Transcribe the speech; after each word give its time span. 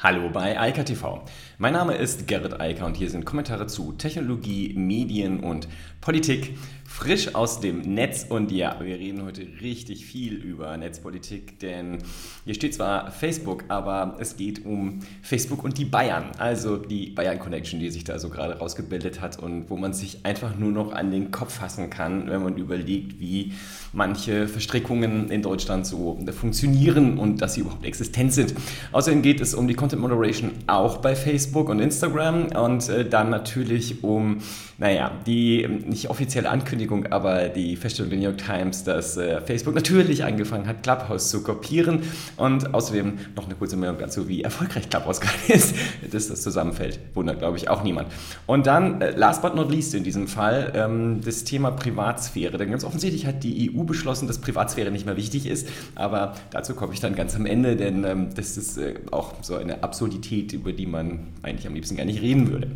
Hallo 0.00 0.30
bei 0.30 0.56
Eika 0.60 0.84
TV. 0.84 1.24
Mein 1.58 1.72
Name 1.72 1.96
ist 1.96 2.28
Gerrit 2.28 2.60
Eiker 2.60 2.86
und 2.86 2.96
hier 2.96 3.10
sind 3.10 3.24
Kommentare 3.24 3.66
zu 3.66 3.90
Technologie, 3.90 4.72
Medien 4.76 5.40
und 5.40 5.66
Politik 6.00 6.54
frisch 6.88 7.34
aus 7.34 7.60
dem 7.60 7.82
Netz. 7.94 8.26
Und 8.28 8.50
ja, 8.50 8.76
wir 8.80 8.98
reden 8.98 9.22
heute 9.24 9.42
richtig 9.60 10.06
viel 10.06 10.34
über 10.34 10.76
Netzpolitik, 10.76 11.60
denn 11.60 11.98
hier 12.44 12.54
steht 12.54 12.74
zwar 12.74 13.12
Facebook, 13.12 13.64
aber 13.68 14.16
es 14.18 14.36
geht 14.36 14.64
um 14.64 15.00
Facebook 15.22 15.62
und 15.62 15.78
die 15.78 15.84
Bayern. 15.84 16.30
Also 16.38 16.76
die 16.76 17.10
Bayern 17.10 17.38
Connection, 17.38 17.78
die 17.78 17.90
sich 17.90 18.04
da 18.04 18.18
so 18.18 18.30
gerade 18.30 18.58
rausgebildet 18.58 19.20
hat 19.20 19.38
und 19.38 19.68
wo 19.68 19.76
man 19.76 19.92
sich 19.92 20.24
einfach 20.24 20.56
nur 20.56 20.72
noch 20.72 20.92
an 20.92 21.10
den 21.10 21.30
Kopf 21.30 21.58
fassen 21.58 21.90
kann, 21.90 22.28
wenn 22.28 22.42
man 22.42 22.56
überlegt, 22.56 23.20
wie 23.20 23.52
manche 23.92 24.48
Verstrickungen 24.48 25.30
in 25.30 25.42
Deutschland 25.42 25.86
so 25.86 26.18
funktionieren 26.32 27.18
und 27.18 27.42
dass 27.42 27.54
sie 27.54 27.60
überhaupt 27.60 27.84
existent 27.84 28.32
sind. 28.32 28.54
Außerdem 28.92 29.22
geht 29.22 29.40
es 29.40 29.54
um 29.54 29.68
die 29.68 29.74
Content 29.88 30.02
Moderation 30.02 30.50
auch 30.66 30.98
bei 30.98 31.16
Facebook 31.16 31.70
und 31.70 31.80
Instagram 31.80 32.48
und 32.48 32.90
äh, 32.90 33.08
dann 33.08 33.30
natürlich 33.30 34.04
um, 34.04 34.42
naja, 34.76 35.12
die 35.26 35.66
nicht 35.66 36.10
offizielle 36.10 36.50
Ankündigung, 36.50 37.06
aber 37.06 37.48
die 37.48 37.74
Feststellung 37.74 38.10
der 38.10 38.18
New 38.18 38.24
York 38.26 38.36
Times, 38.36 38.84
dass 38.84 39.16
äh, 39.16 39.40
Facebook 39.40 39.74
natürlich 39.74 40.24
angefangen 40.24 40.66
hat, 40.66 40.82
Clubhouse 40.82 41.30
zu 41.30 41.42
kopieren 41.42 42.02
und 42.36 42.74
außerdem 42.74 43.18
noch 43.34 43.46
eine 43.46 43.54
kurze 43.54 43.78
Meldung 43.78 43.98
dazu, 43.98 44.28
wie 44.28 44.42
erfolgreich 44.42 44.90
Clubhouse 44.90 45.20
gerade 45.22 45.38
ist, 45.48 45.74
dass 46.12 46.28
das 46.28 46.42
zusammenfällt, 46.42 47.00
wundert 47.14 47.38
glaube 47.38 47.56
ich 47.56 47.70
auch 47.70 47.82
niemand. 47.82 48.08
Und 48.46 48.66
dann, 48.66 49.00
äh, 49.00 49.12
last 49.12 49.40
but 49.40 49.54
not 49.54 49.70
least 49.70 49.94
in 49.94 50.04
diesem 50.04 50.28
Fall, 50.28 50.72
ähm, 50.74 51.22
das 51.24 51.44
Thema 51.44 51.70
Privatsphäre, 51.70 52.58
denn 52.58 52.70
ganz 52.70 52.84
offensichtlich 52.84 53.24
hat 53.24 53.42
die 53.42 53.72
EU 53.74 53.84
beschlossen, 53.84 54.26
dass 54.26 54.38
Privatsphäre 54.38 54.90
nicht 54.90 55.06
mehr 55.06 55.16
wichtig 55.16 55.46
ist, 55.46 55.66
aber 55.94 56.34
dazu 56.50 56.74
komme 56.74 56.92
ich 56.92 57.00
dann 57.00 57.14
ganz 57.14 57.34
am 57.34 57.46
Ende, 57.46 57.74
denn 57.74 58.04
ähm, 58.04 58.28
das 58.34 58.58
ist 58.58 58.76
äh, 58.76 58.96
auch 59.12 59.32
so 59.40 59.56
eine 59.56 59.77
Absurdität, 59.82 60.52
über 60.52 60.72
die 60.72 60.86
man 60.86 61.28
eigentlich 61.42 61.66
am 61.66 61.74
liebsten 61.74 61.96
gar 61.96 62.04
nicht 62.04 62.22
reden 62.22 62.50
würde. 62.50 62.70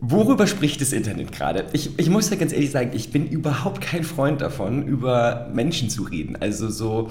Worüber 0.00 0.46
spricht 0.46 0.80
das 0.80 0.92
Internet 0.92 1.32
gerade? 1.32 1.66
Ich, 1.72 1.98
ich 1.98 2.08
muss 2.08 2.30
ja 2.30 2.36
ganz 2.36 2.52
ehrlich 2.52 2.70
sagen, 2.70 2.90
ich 2.94 3.10
bin 3.10 3.26
überhaupt 3.26 3.80
kein 3.80 4.04
Freund 4.04 4.40
davon, 4.40 4.86
über 4.86 5.50
Menschen 5.52 5.90
zu 5.90 6.04
reden. 6.04 6.36
Also 6.36 6.70
so, 6.70 7.10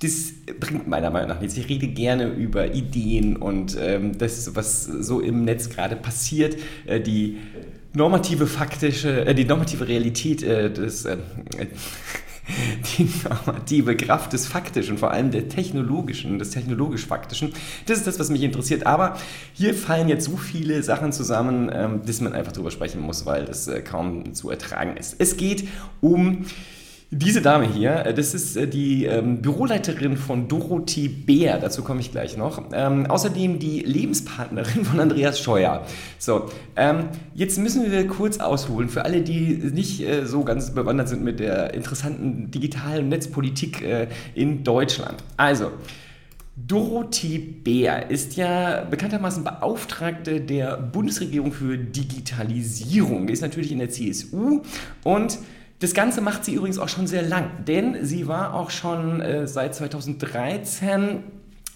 das 0.00 0.32
bringt 0.58 0.88
meiner 0.88 1.10
Meinung 1.10 1.28
nach 1.28 1.40
nichts. 1.40 1.56
Ich 1.58 1.68
rede 1.68 1.88
gerne 1.88 2.28
über 2.28 2.74
Ideen 2.74 3.36
und 3.36 3.76
ähm, 3.78 4.16
das, 4.16 4.56
was 4.56 4.84
so 4.84 5.20
im 5.20 5.44
Netz 5.44 5.68
gerade 5.68 5.94
passiert, 5.94 6.56
äh, 6.86 7.00
die 7.00 7.36
normative 7.92 8.46
faktische, 8.46 9.26
äh, 9.26 9.34
die 9.34 9.44
normative 9.44 9.86
Realität 9.86 10.42
äh, 10.42 10.72
des 10.72 11.04
äh, 11.04 11.18
die 12.98 13.08
normative 13.24 13.96
Kraft 13.96 14.32
des 14.32 14.46
Faktischen, 14.46 14.98
vor 14.98 15.10
allem 15.10 15.30
der 15.30 15.48
technologischen, 15.48 16.38
des 16.38 16.50
technologisch-faktischen. 16.50 17.52
Das 17.86 17.98
ist 17.98 18.06
das, 18.06 18.18
was 18.18 18.30
mich 18.30 18.42
interessiert. 18.42 18.86
Aber 18.86 19.16
hier 19.52 19.74
fallen 19.74 20.08
jetzt 20.08 20.24
so 20.24 20.36
viele 20.36 20.82
Sachen 20.82 21.12
zusammen, 21.12 21.70
ähm, 21.72 22.00
dass 22.04 22.20
man 22.20 22.32
einfach 22.32 22.52
drüber 22.52 22.70
sprechen 22.70 23.00
muss, 23.00 23.26
weil 23.26 23.44
das 23.44 23.68
äh, 23.68 23.80
kaum 23.80 24.34
zu 24.34 24.50
ertragen 24.50 24.96
ist. 24.96 25.16
Es 25.18 25.36
geht 25.36 25.68
um 26.00 26.46
diese 27.14 27.42
Dame 27.42 27.70
hier, 27.70 28.06
äh, 28.06 28.14
das 28.14 28.32
ist 28.32 28.56
äh, 28.56 28.66
die 28.66 29.04
ähm, 29.04 29.42
Büroleiterin 29.42 30.16
von 30.16 30.48
Dorothee 30.48 31.08
Bär, 31.08 31.58
dazu 31.58 31.82
komme 31.82 32.00
ich 32.00 32.10
gleich 32.10 32.38
noch. 32.38 32.62
Ähm, 32.72 33.06
außerdem 33.06 33.58
die 33.58 33.80
Lebenspartnerin 33.80 34.84
von 34.86 34.98
Andreas 34.98 35.38
Scheuer. 35.38 35.84
So, 36.18 36.46
ähm, 36.74 37.08
jetzt 37.34 37.58
müssen 37.58 37.92
wir 37.92 38.06
kurz 38.06 38.38
ausholen 38.38 38.88
für 38.88 39.04
alle, 39.04 39.20
die 39.20 39.56
nicht 39.74 40.00
äh, 40.00 40.24
so 40.24 40.42
ganz 40.42 40.70
bewandert 40.70 41.08
sind 41.08 41.22
mit 41.22 41.38
der 41.38 41.74
interessanten 41.74 42.50
digitalen 42.50 43.10
Netzpolitik 43.10 43.82
äh, 43.82 44.08
in 44.34 44.64
Deutschland. 44.64 45.22
Also, 45.36 45.70
Dorothee 46.56 47.38
Bär 47.38 48.10
ist 48.10 48.36
ja 48.36 48.84
bekanntermaßen 48.84 49.44
Beauftragte 49.44 50.40
der 50.40 50.78
Bundesregierung 50.78 51.52
für 51.52 51.76
Digitalisierung, 51.76 53.28
ist 53.28 53.42
natürlich 53.42 53.72
in 53.72 53.78
der 53.78 53.90
CSU 53.90 54.62
und 55.04 55.38
das 55.82 55.94
Ganze 55.94 56.20
macht 56.20 56.44
sie 56.44 56.54
übrigens 56.54 56.78
auch 56.78 56.88
schon 56.88 57.08
sehr 57.08 57.22
lang, 57.22 57.64
denn 57.66 58.04
sie 58.04 58.28
war 58.28 58.54
auch 58.54 58.70
schon 58.70 59.20
äh, 59.20 59.48
seit 59.48 59.74
2013 59.74 61.24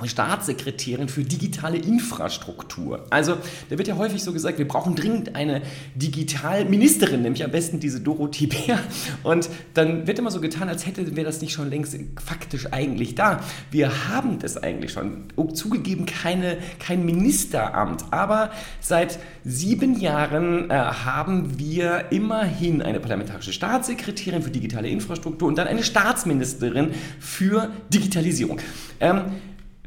Staatssekretärin 0.05 1.09
für 1.09 1.25
digitale 1.25 1.79
Infrastruktur. 1.79 3.07
Also, 3.09 3.39
da 3.71 3.79
wird 3.79 3.89
ja 3.89 3.97
häufig 3.97 4.23
so 4.23 4.34
gesagt, 4.34 4.59
wir 4.59 4.69
brauchen 4.69 4.95
dringend 4.95 5.34
eine 5.34 5.62
Digitalministerin, 5.95 7.23
nämlich 7.23 7.43
am 7.43 7.51
besten 7.51 7.81
diese 7.81 8.01
Dorothee 8.01 8.47
Bär. 8.47 8.79
Und 9.23 9.49
dann 9.73 10.07
wird 10.07 10.19
immer 10.19 10.31
so 10.31 10.43
getan, 10.43 10.69
als 10.69 10.84
hätten 10.84 11.17
wir 11.17 11.25
das 11.25 11.41
nicht 11.41 11.53
schon 11.53 11.71
längst 11.71 11.97
faktisch 12.23 12.73
eigentlich 12.73 13.15
da. 13.15 13.41
Wir 13.71 14.09
haben 14.09 14.39
das 14.39 14.59
eigentlich 14.59 14.93
schon. 14.93 15.25
Zugegeben, 15.55 16.05
keine, 16.05 16.59
kein 16.78 17.07
Ministeramt, 17.07 18.05
aber 18.11 18.51
seit 18.81 19.19
sieben 19.45 19.99
Jahren 19.99 20.71
äh, 20.71 20.75
haben 20.75 21.59
wir 21.59 22.07
immerhin 22.11 22.83
eine 22.83 23.01
parlamentarische 23.01 23.55
Staatssekretärin 23.55 24.43
für 24.43 24.51
digitale 24.51 24.89
Infrastruktur 24.89 25.49
und 25.49 25.57
dann 25.57 25.67
eine 25.67 25.83
Staatsministerin 25.83 26.91
für 27.19 27.71
Digitalisierung. 27.91 28.61
Ähm, 29.01 29.23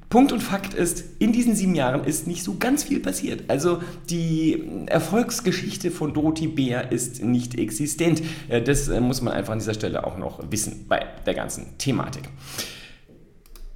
Punkt 0.10 0.32
und 0.32 0.42
Fakt 0.42 0.74
ist, 0.74 1.04
in 1.20 1.32
diesen 1.32 1.56
sieben 1.56 1.76
Jahren 1.76 2.04
ist 2.04 2.26
nicht 2.26 2.44
so 2.44 2.56
ganz 2.58 2.84
viel 2.84 3.00
passiert. 3.00 3.44
Also 3.48 3.80
die 4.10 4.88
Erfolgsgeschichte 4.88 5.92
von 5.92 6.16
Dorothee 6.16 6.48
Bär 6.48 6.92
ist 6.92 7.24
nicht 7.24 7.60
existent. 7.60 8.24
Äh, 8.48 8.64
das 8.64 8.88
äh, 8.88 9.02
muss 9.02 9.22
man 9.22 9.36
einfach 9.36 9.54
an 9.54 9.60
dieser 9.60 9.76
Stelle 9.76 10.06
auch 10.06 10.18
noch 10.18 10.40
wissen 10.50 10.86
bei 10.88 11.06
der 11.28 11.36
ganzen 11.36 11.78
Thematik. 11.78 12.24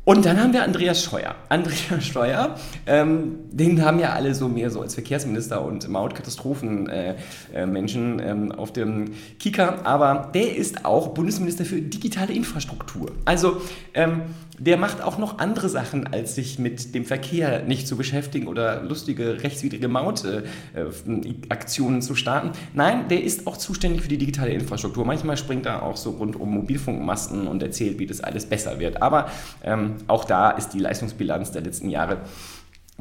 Und 0.06 0.26
dann 0.26 0.42
haben 0.42 0.52
wir 0.52 0.64
Andreas 0.64 1.02
Scheuer. 1.04 1.36
Andreas 1.50 2.06
Scheuer, 2.06 2.56
ähm, 2.88 3.36
den 3.52 3.82
haben 3.82 4.00
ja 4.00 4.14
alle 4.14 4.34
so 4.36 4.50
mehr 4.50 4.70
so 4.70 4.82
als 4.82 4.96
Verkehrsminister 4.96 5.64
und 5.64 5.88
Mautkatastrophenmenschen 5.88 8.20
äh, 8.20 8.30
ähm, 8.30 8.52
auf 8.52 8.74
dem 8.74 9.12
Kika, 9.40 9.78
aber 9.84 10.30
der 10.34 10.58
ist 10.58 10.84
auch 10.84 11.08
Bundesminister 11.10 11.64
für 11.64 11.80
digitale 11.82 12.34
Infrastruktur. 12.34 13.12
Also 13.24 13.62
ähm, 13.94 14.24
der 14.60 14.78
macht 14.78 15.02
auch 15.02 15.18
noch 15.18 15.40
andere 15.40 15.68
Sachen, 15.68 16.06
als 16.06 16.36
sich 16.36 16.60
mit 16.60 16.94
dem 16.94 17.06
Verkehr 17.06 17.64
nicht 17.64 17.88
zu 17.88 17.98
beschäftigen 17.98 18.48
oder 18.48 18.84
lustige 18.84 19.42
rechtswidrige 19.42 19.88
Mautaktionen 19.88 21.98
äh, 21.98 22.02
zu 22.02 22.14
starten. 22.14 22.52
Nein, 22.74 23.08
der 23.08 23.24
ist 23.24 23.48
auch 23.48 23.58
zuständig 23.58 24.04
für 24.04 24.10
die 24.10 24.20
digitale 24.20 24.52
Infrastruktur. 24.52 25.06
Manchmal 25.06 25.38
springt 25.38 25.66
er 25.66 25.82
auch 25.82 25.98
so 25.98 26.12
rund 26.12 26.36
um 26.36 26.52
Mobilfunkmasten 26.52 27.48
und 27.48 27.64
erzählt, 27.64 27.98
wie 27.98 28.06
das 28.06 28.22
alles 28.22 28.46
besser 28.46 28.80
wird. 28.80 29.02
Aber 29.02 29.28
ähm, 29.64 29.96
auch 30.08 30.24
da 30.24 30.52
ist 30.52 30.70
die 30.70 30.80
Leistungsbilanz 30.80 31.52
der 31.52 31.64
letzten 31.64 31.90
Jahre 31.90 32.20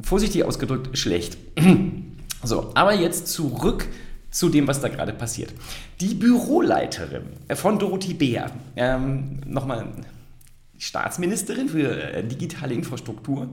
vorsichtig 0.01 0.45
ausgedrückt 0.45 0.97
schlecht. 0.97 1.37
so, 2.43 2.71
aber 2.73 2.95
jetzt 2.95 3.27
zurück 3.27 3.87
zu 4.31 4.49
dem, 4.49 4.67
was 4.67 4.81
da 4.81 4.87
gerade 4.87 5.13
passiert. 5.13 5.53
Die 6.01 6.15
Büroleiterin 6.15 7.25
von 7.53 7.77
Dorothee 7.77 8.15
Beer, 8.15 8.49
ähm, 8.75 9.39
nochmal 9.45 9.85
Staatsministerin 10.83 11.69
für 11.69 12.13
äh, 12.13 12.23
digitale 12.23 12.73
Infrastruktur, 12.73 13.47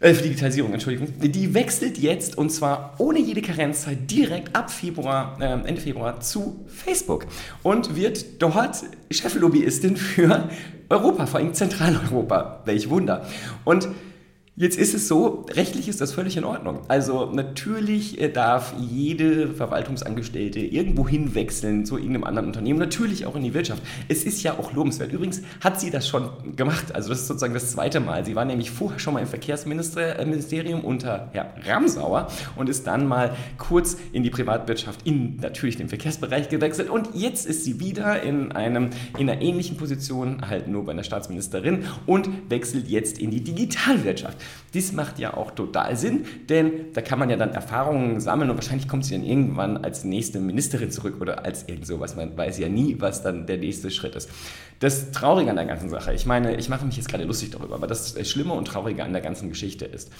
äh, 0.00 0.12
für 0.12 0.22
Digitalisierung, 0.22 0.72
Entschuldigung, 0.74 1.08
die 1.18 1.54
wechselt 1.54 1.96
jetzt 1.96 2.36
und 2.36 2.50
zwar 2.50 2.94
ohne 2.98 3.20
jede 3.20 3.40
Karenzzeit 3.40 4.10
direkt 4.10 4.54
ab 4.54 4.70
Februar, 4.70 5.38
äh, 5.40 5.66
Ende 5.66 5.80
Februar 5.80 6.20
zu 6.20 6.66
Facebook 6.66 7.26
und 7.62 7.96
wird 7.96 8.42
dort 8.42 8.84
Cheflobbyistin 9.10 9.96
für 9.96 10.50
Europa, 10.90 11.24
vor 11.24 11.40
allem 11.40 11.54
Zentraleuropa. 11.54 12.62
Welch 12.66 12.90
Wunder. 12.90 13.26
Und 13.64 13.88
Jetzt 14.60 14.76
ist 14.76 14.92
es 14.92 15.08
so, 15.08 15.46
rechtlich 15.52 15.88
ist 15.88 16.02
das 16.02 16.12
völlig 16.12 16.36
in 16.36 16.44
Ordnung. 16.44 16.80
Also 16.86 17.30
natürlich 17.32 18.20
äh, 18.20 18.28
darf 18.28 18.74
jede 18.78 19.48
Verwaltungsangestellte 19.48 20.60
irgendwo 20.60 21.08
hinwechseln 21.08 21.86
zu 21.86 21.96
irgendeinem 21.96 22.24
anderen 22.24 22.48
Unternehmen, 22.48 22.78
natürlich 22.78 23.24
auch 23.24 23.36
in 23.36 23.42
die 23.42 23.54
Wirtschaft. 23.54 23.82
Es 24.08 24.22
ist 24.24 24.42
ja 24.42 24.58
auch 24.58 24.74
lobenswert. 24.74 25.14
Übrigens 25.14 25.40
hat 25.62 25.80
sie 25.80 25.90
das 25.90 26.06
schon 26.06 26.28
gemacht. 26.56 26.94
Also 26.94 27.08
das 27.08 27.20
ist 27.20 27.28
sozusagen 27.28 27.54
das 27.54 27.70
zweite 27.70 28.00
Mal. 28.00 28.26
Sie 28.26 28.34
war 28.34 28.44
nämlich 28.44 28.70
vorher 28.70 28.98
schon 28.98 29.14
mal 29.14 29.20
im 29.20 29.28
Verkehrsministerium 29.28 30.84
unter 30.84 31.30
Herr 31.32 31.54
Ramsauer 31.66 32.28
und 32.56 32.68
ist 32.68 32.86
dann 32.86 33.08
mal 33.08 33.34
kurz 33.56 33.96
in 34.12 34.24
die 34.24 34.30
Privatwirtschaft, 34.30 35.06
in 35.06 35.36
natürlich 35.36 35.78
den 35.78 35.88
Verkehrsbereich 35.88 36.50
gewechselt. 36.50 36.90
Und 36.90 37.08
jetzt 37.14 37.46
ist 37.46 37.64
sie 37.64 37.80
wieder 37.80 38.22
in, 38.22 38.52
einem, 38.52 38.90
in 39.16 39.30
einer 39.30 39.40
ähnlichen 39.40 39.78
Position, 39.78 40.46
halt 40.46 40.68
nur 40.68 40.84
bei 40.84 40.92
einer 40.92 41.02
Staatsministerin 41.02 41.86
und 42.04 42.28
wechselt 42.50 42.88
jetzt 42.88 43.18
in 43.18 43.30
die 43.30 43.42
Digitalwirtschaft. 43.42 44.36
Dies 44.74 44.92
macht 44.92 45.18
ja 45.18 45.34
auch 45.34 45.50
total 45.50 45.96
Sinn, 45.96 46.26
denn 46.48 46.92
da 46.92 47.00
kann 47.00 47.18
man 47.18 47.28
ja 47.30 47.36
dann 47.36 47.50
Erfahrungen 47.50 48.20
sammeln 48.20 48.50
und 48.50 48.56
wahrscheinlich 48.56 48.88
kommt 48.88 49.04
sie 49.04 49.14
dann 49.14 49.24
irgendwann 49.24 49.78
als 49.78 50.04
nächste 50.04 50.40
Ministerin 50.40 50.90
zurück 50.90 51.16
oder 51.20 51.44
als 51.44 51.68
irgend 51.68 51.86
sowas. 51.86 52.16
Man 52.16 52.36
weiß 52.36 52.58
ja 52.58 52.68
nie, 52.68 52.96
was 52.98 53.22
dann 53.22 53.46
der 53.46 53.58
nächste 53.58 53.90
Schritt 53.90 54.14
ist. 54.14 54.30
Das 54.78 55.10
Traurige 55.10 55.50
an 55.50 55.56
der 55.56 55.66
ganzen 55.66 55.88
Sache, 55.88 56.14
ich 56.14 56.26
meine, 56.26 56.56
ich 56.56 56.68
mache 56.68 56.86
mich 56.86 56.96
jetzt 56.96 57.08
gerade 57.08 57.24
lustig 57.24 57.50
darüber, 57.50 57.74
aber 57.74 57.86
das 57.86 58.16
Schlimme 58.28 58.54
und 58.54 58.66
Traurige 58.66 59.04
an 59.04 59.12
der 59.12 59.22
ganzen 59.22 59.48
Geschichte 59.48 59.84
ist, 59.84 60.10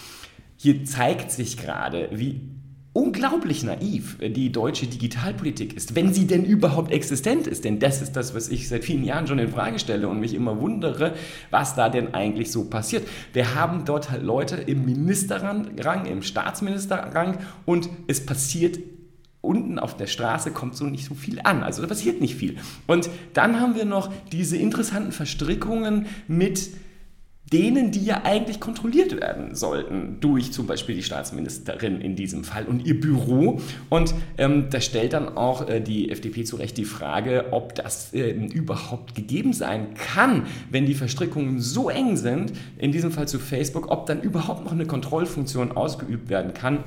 hier 0.56 0.84
zeigt 0.84 1.30
sich 1.30 1.56
gerade, 1.56 2.08
wie 2.12 2.40
unglaublich 2.92 3.62
naiv 3.62 4.16
die 4.20 4.50
deutsche 4.50 4.86
Digitalpolitik 4.86 5.76
ist, 5.76 5.94
wenn 5.94 6.12
sie 6.12 6.26
denn 6.26 6.44
überhaupt 6.44 6.90
existent 6.90 7.46
ist. 7.46 7.64
Denn 7.64 7.78
das 7.78 8.02
ist 8.02 8.16
das, 8.16 8.34
was 8.34 8.48
ich 8.48 8.68
seit 8.68 8.84
vielen 8.84 9.04
Jahren 9.04 9.26
schon 9.26 9.38
in 9.38 9.48
Frage 9.48 9.78
stelle 9.78 10.08
und 10.08 10.18
mich 10.18 10.34
immer 10.34 10.60
wundere, 10.60 11.14
was 11.50 11.76
da 11.76 11.88
denn 11.88 12.14
eigentlich 12.14 12.50
so 12.50 12.64
passiert. 12.64 13.06
Wir 13.32 13.54
haben 13.54 13.84
dort 13.84 14.10
halt 14.10 14.22
Leute 14.22 14.56
im 14.56 14.84
Ministerrang, 14.84 16.06
im 16.06 16.22
Staatsministerrang 16.22 17.38
und 17.64 17.88
es 18.08 18.26
passiert 18.26 18.78
unten 19.42 19.78
auf 19.78 19.96
der 19.96 20.06
Straße 20.06 20.50
kommt 20.50 20.76
so 20.76 20.84
nicht 20.84 21.06
so 21.06 21.14
viel 21.14 21.40
an. 21.42 21.62
Also 21.62 21.80
da 21.80 21.88
passiert 21.88 22.20
nicht 22.20 22.34
viel. 22.34 22.56
Und 22.86 23.08
dann 23.32 23.60
haben 23.60 23.74
wir 23.74 23.84
noch 23.84 24.12
diese 24.32 24.56
interessanten 24.56 25.12
Verstrickungen 25.12 26.06
mit 26.28 26.70
denen, 27.52 27.90
die 27.90 28.04
ja 28.04 28.22
eigentlich 28.24 28.60
kontrolliert 28.60 29.20
werden 29.20 29.54
sollten 29.54 30.18
durch 30.20 30.52
zum 30.52 30.66
Beispiel 30.66 30.94
die 30.94 31.02
Staatsministerin 31.02 32.00
in 32.00 32.14
diesem 32.14 32.44
Fall 32.44 32.64
und 32.66 32.86
ihr 32.86 33.00
Büro. 33.00 33.60
Und 33.88 34.14
ähm, 34.38 34.66
da 34.70 34.80
stellt 34.80 35.14
dann 35.14 35.36
auch 35.36 35.68
äh, 35.68 35.80
die 35.80 36.10
FDP 36.10 36.44
zu 36.44 36.56
Recht 36.56 36.76
die 36.78 36.84
Frage, 36.84 37.46
ob 37.50 37.74
das 37.74 38.14
äh, 38.14 38.30
überhaupt 38.30 39.16
gegeben 39.16 39.52
sein 39.52 39.94
kann, 39.94 40.46
wenn 40.70 40.86
die 40.86 40.94
Verstrickungen 40.94 41.60
so 41.60 41.90
eng 41.90 42.16
sind, 42.16 42.52
in 42.78 42.92
diesem 42.92 43.10
Fall 43.10 43.26
zu 43.26 43.40
Facebook, 43.40 43.90
ob 43.90 44.06
dann 44.06 44.22
überhaupt 44.22 44.64
noch 44.64 44.72
eine 44.72 44.86
Kontrollfunktion 44.86 45.72
ausgeübt 45.72 46.28
werden 46.28 46.54
kann 46.54 46.84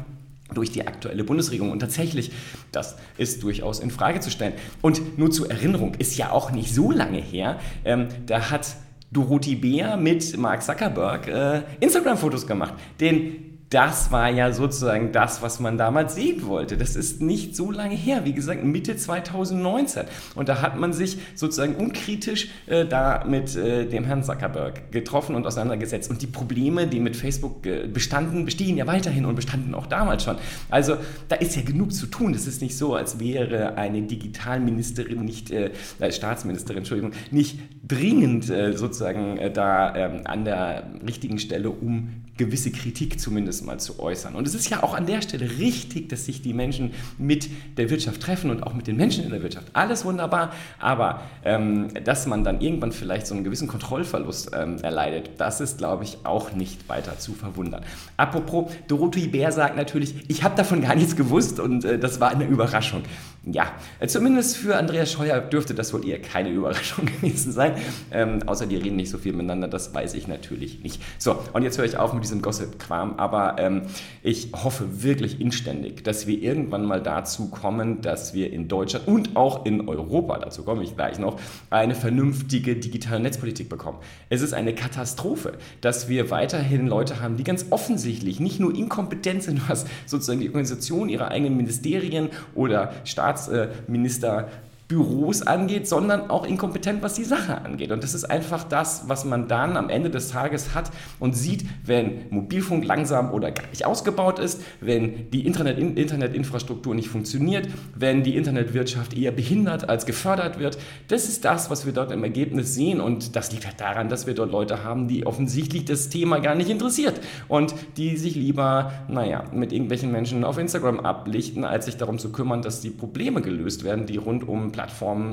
durch 0.54 0.71
die 0.71 0.88
aktuelle 0.88 1.24
Bundesregierung. 1.24 1.71
Und 1.71 1.80
tatsächlich, 1.80 2.31
das 2.71 2.95
ist 3.18 3.44
durchaus 3.44 3.80
in 3.80 3.92
Frage 3.92 4.19
zu 4.19 4.30
stellen. 4.30 4.54
Und 4.81 5.18
nur 5.18 5.31
zur 5.31 5.50
Erinnerung, 5.50 5.95
ist 5.95 6.18
ja 6.18 6.31
auch 6.31 6.51
nicht 6.51 6.74
so 6.74 6.92
lange 6.92 7.19
her, 7.19 7.60
ähm, 7.83 8.07
da 8.27 8.50
hat 8.50 8.75
Dorothy 9.13 9.56
Beer 9.56 9.95
mit 9.98 10.38
Mark 10.38 10.63
Zuckerberg 10.63 11.27
äh, 11.27 11.62
Instagram-Fotos 11.80 12.45
gemacht. 12.48 12.74
Den 13.00 13.52
das 13.74 14.12
war 14.12 14.30
ja 14.30 14.52
sozusagen 14.52 15.12
das, 15.12 15.42
was 15.42 15.60
man 15.60 15.78
damals 15.78 16.14
sehen 16.14 16.46
wollte. 16.46 16.78
Das 16.78 16.96
ist 16.96 17.22
nicht 17.22 17.56
so 17.56 17.72
lange 17.72 17.96
her, 17.96 18.22
wie 18.24 18.34
gesagt, 18.34 18.64
Mitte 18.64 18.96
2019. 18.96 20.04
Und 20.36 20.48
da 20.48 20.62
hat 20.62 20.78
man 20.78 20.94
sich 20.94 21.18
sozusagen 21.34 21.75
unkritisch 21.75 22.50
äh, 22.68 22.86
da 22.86 23.24
mit 23.28 23.56
äh, 23.56 23.88
dem 23.88 24.04
Herrn 24.04 24.24
Zuckerberg 24.24 24.92
getroffen 24.92 25.36
und 25.36 25.48
auseinandergesetzt. 25.48 26.12
Und 26.12 26.22
die 26.22 26.28
Probleme, 26.28 26.86
die 26.86 27.00
mit 27.00 27.16
Facebook 27.16 27.66
äh, 27.66 27.88
bestanden, 27.88 28.46
bestehen 28.46 28.78
ja 28.78 28.86
weiterhin 28.86 29.25
und 29.25 29.36
bestanden 29.36 29.74
auch 29.74 29.88
damals 29.88 30.24
schon. 30.24 30.38
Also 30.70 30.98
da 31.30 31.38
ist 31.38 31.56
ja 31.56 31.64
genug 31.64 31.94
zu 31.94 32.06
tun. 32.06 32.34
Es 32.34 32.46
ist 32.46 32.62
nicht 32.62 32.78
so, 32.78 32.94
als 32.94 33.20
wäre 33.20 33.75
eine 33.75 34.04
Digitalministerin 34.04 35.25
nicht, 35.25 35.50
äh, 35.50 35.72
Staatsministerin, 36.12 36.80
Entschuldigung, 36.80 37.14
nicht 37.31 37.60
dringend 37.88 38.50
äh, 38.50 38.74
sozusagen 38.78 39.38
äh, 39.38 39.52
da 39.52 39.96
ähm, 39.96 40.22
an 40.25 40.46
der 40.46 40.92
richtigen 41.06 41.40
Stelle, 41.40 41.70
um 41.70 42.23
gewisse 42.38 42.71
Kritik 42.71 43.19
zumindest 43.19 43.65
mal 43.65 43.80
zu 43.80 44.00
äußern. 44.00 44.35
Und 44.35 44.47
es 44.47 44.56
ist 44.56 44.69
ja 44.69 44.81
auch 44.81 44.95
an 44.95 45.06
der 45.06 45.21
Stelle 45.21 45.50
richtig, 45.59 46.09
dass 46.09 46.25
sich 46.25 46.41
die 46.41 46.53
Menschen 46.53 46.91
mit 47.18 47.50
der 47.77 47.89
Wirtschaft 47.89 48.21
treffen 48.21 48.50
und 48.50 48.63
auch 48.63 48.74
mit 48.74 48.88
den 48.88 48.95
Menschen 48.95 49.24
in 49.24 49.30
der 49.30 49.44
Wirtschaft. 49.44 49.68
Alles 49.74 50.03
wunderbar, 50.03 50.51
aber 50.80 51.21
ähm, 51.45 51.89
dass 52.03 52.25
man 52.25 52.44
dann 52.44 52.62
irgendwann 52.62 52.91
vielleicht 52.91 53.27
so 53.27 53.35
einen 53.35 53.44
gewissen 53.44 53.68
Kontrollverlust 53.68 54.51
ähm, 54.56 54.77
erleidet, 54.81 55.31
das 55.38 55.62
ist, 55.62 55.77
glaube 55.77 56.03
ich, 56.03 56.19
auch 56.24 56.53
nicht 56.53 56.89
weiter 56.89 57.19
zu 57.19 57.33
verwundern. 57.33 57.83
Apropos, 58.18 58.71
Dorothee 58.88 59.27
Bär 59.27 59.51
sagt 59.51 59.75
natürlich, 59.75 60.15
ich 60.27 60.44
habe 60.44 60.56
davon 60.56 60.81
gar 60.81 60.95
nichts 60.95 61.15
gewusst 61.15 61.59
und 61.59 61.86
äh, 61.86 62.00
das 62.00 62.19
war 62.19 62.31
eine 62.31 62.45
Überraschung. 62.45 63.03
Ja, 63.45 63.74
äh, 64.00 64.07
zumindest 64.07 64.56
für 64.56 64.78
Andreas 64.78 65.12
Scheuer 65.12 65.42
dürfte 65.42 65.74
das 65.74 65.94
wohl 65.94 66.07
eher 66.07 66.22
keine 66.22 66.50
Überraschung 66.50 67.06
gewesen 67.22 67.51
sein. 67.51 67.74
Ähm, 68.10 68.40
außer 68.45 68.66
die 68.68 68.78
reden 68.78 68.95
nicht 68.95 69.10
so 69.10 69.18
viel 69.18 69.34
miteinander, 69.34 69.68
das 69.68 69.94
weiß 69.94 70.13
ich 70.13 70.30
natürlich 70.30 70.81
nicht. 70.81 71.01
So, 71.18 71.38
und 71.51 71.63
jetzt 71.63 71.78
höre 71.78 71.84
ich 71.84 71.98
auf 71.98 72.13
mit 72.13 72.24
diesem 72.24 72.42
Gossip-Kram, 72.42 73.19
aber 73.19 73.57
ähm, 73.60 73.81
ich 74.22 74.51
hoffe 74.54 75.04
wirklich 75.04 75.42
inständig, 75.42 76.06
dass 76.06 76.25
wir 76.25 76.42
irgendwann 76.42 76.86
mal 76.86 77.01
dazu 77.01 77.50
kommen, 77.50 78.00
dass 78.00 78.34
wir 78.34 78.54
in 78.54 78.69
Deutschland 78.69 79.10
und 79.10 79.36
auch 79.36 79.66
in 79.66 79.89
Europa, 79.89 80.38
dazu 80.39 80.63
komme 80.63 80.84
ich 80.84 80.96
gleich 80.96 81.19
noch, 81.19 81.38
eine 81.69 81.96
vernünftige 81.96 82.78
digitale 82.78 83.19
Netzpolitik 83.19 83.68
bekommen. 83.68 83.98
Es 84.30 84.42
ist 84.42 84.54
eine 84.54 84.74
Katastrophe, 84.74 85.57
dass 85.81 86.07
wir 86.07 86.31
weiterhin 86.31 86.88
Leute 86.88 87.19
haben, 87.19 87.36
die 87.36 87.44
ganz 87.44 87.66
offensichtlich 87.72 88.39
nicht 88.39 88.62
nur 88.62 88.74
inkompetent 88.74 89.44
sind, 89.44 89.68
was 89.69 89.86
sozusagen 90.06 90.39
die 90.39 90.48
Organisation 90.48 91.10
ihrer 91.10 91.28
eigenen 91.28 91.57
Ministerien 91.57 92.30
oder 92.56 92.94
Staatsminister 93.38 94.47
Büros 94.94 95.42
angeht, 95.42 95.88
sondern 95.88 96.30
auch 96.30 96.45
inkompetent, 96.45 97.01
was 97.01 97.16
die 97.16 97.24
Sache 97.24 97.60
angeht. 97.66 97.92
Und 97.92 98.04
das 98.04 98.13
ist 98.13 98.25
einfach 98.25 98.63
das, 98.63 99.06
was 99.07 99.25
man 99.25 99.48
dann 99.48 99.75
am 99.75 99.90
Ende 99.90 100.12
des 100.12 100.30
Tages 100.30 100.75
hat 100.75 100.92
und 101.19 101.36
sieht, 101.36 101.66
wenn 101.84 102.30
Mobilfunk 102.30 102.86
langsam 102.86 103.31
oder 103.31 103.50
gar 103.51 103.68
nicht 103.69 103.88
ausgebaut 103.88 104.38
ist, 104.38 104.62
wenn 104.81 105.31
die 105.31 105.48
Internet 105.48 105.80
Internetinfrastruktur 105.80 106.94
nicht 106.94 107.07
funktioniert, 107.07 107.68
wenn 107.95 108.22
die 108.22 108.38
Internetwirtschaft 108.38 109.18
eher 109.18 109.31
behindert 109.31 109.90
als 109.90 110.06
gefördert 110.06 110.60
wird. 110.60 110.78
Das 111.07 111.28
ist 111.28 111.44
das, 111.44 111.72
was 111.72 111.88
wir 111.88 111.94
dort 111.94 112.12
im 112.12 112.24
Ergebnis 112.24 112.75
sehen. 112.75 113.01
Und 113.01 113.36
das 113.36 113.51
liegt 113.51 113.66
halt 113.66 113.80
daran, 113.80 114.10
dass 114.10 114.28
wir 114.28 114.36
dort 114.36 114.51
Leute 114.51 114.84
haben, 114.84 115.07
die 115.07 115.25
offensichtlich 115.25 115.86
das 115.86 116.10
Thema 116.10 116.38
gar 116.38 116.54
nicht 116.54 116.69
interessiert 116.69 117.19
und 117.48 117.74
die 117.98 118.16
sich 118.18 118.36
lieber, 118.36 118.92
naja, 119.07 119.46
mit 119.51 119.74
irgendwelchen 119.74 120.12
Menschen 120.12 120.44
auf 120.44 120.60
Instagram 120.60 121.00
ablichten, 121.00 121.66
als 121.66 121.86
sich 121.86 121.98
darum 121.98 122.19
zu 122.19 122.31
kümmern, 122.31 122.62
dass 122.62 122.81
die 122.81 122.92
Probleme 122.92 123.42
gelöst 123.42 123.84
werden, 123.84 124.06
die 124.06 124.18
rund 124.18 124.48
um 124.48 124.72
Plattformen 124.72 124.82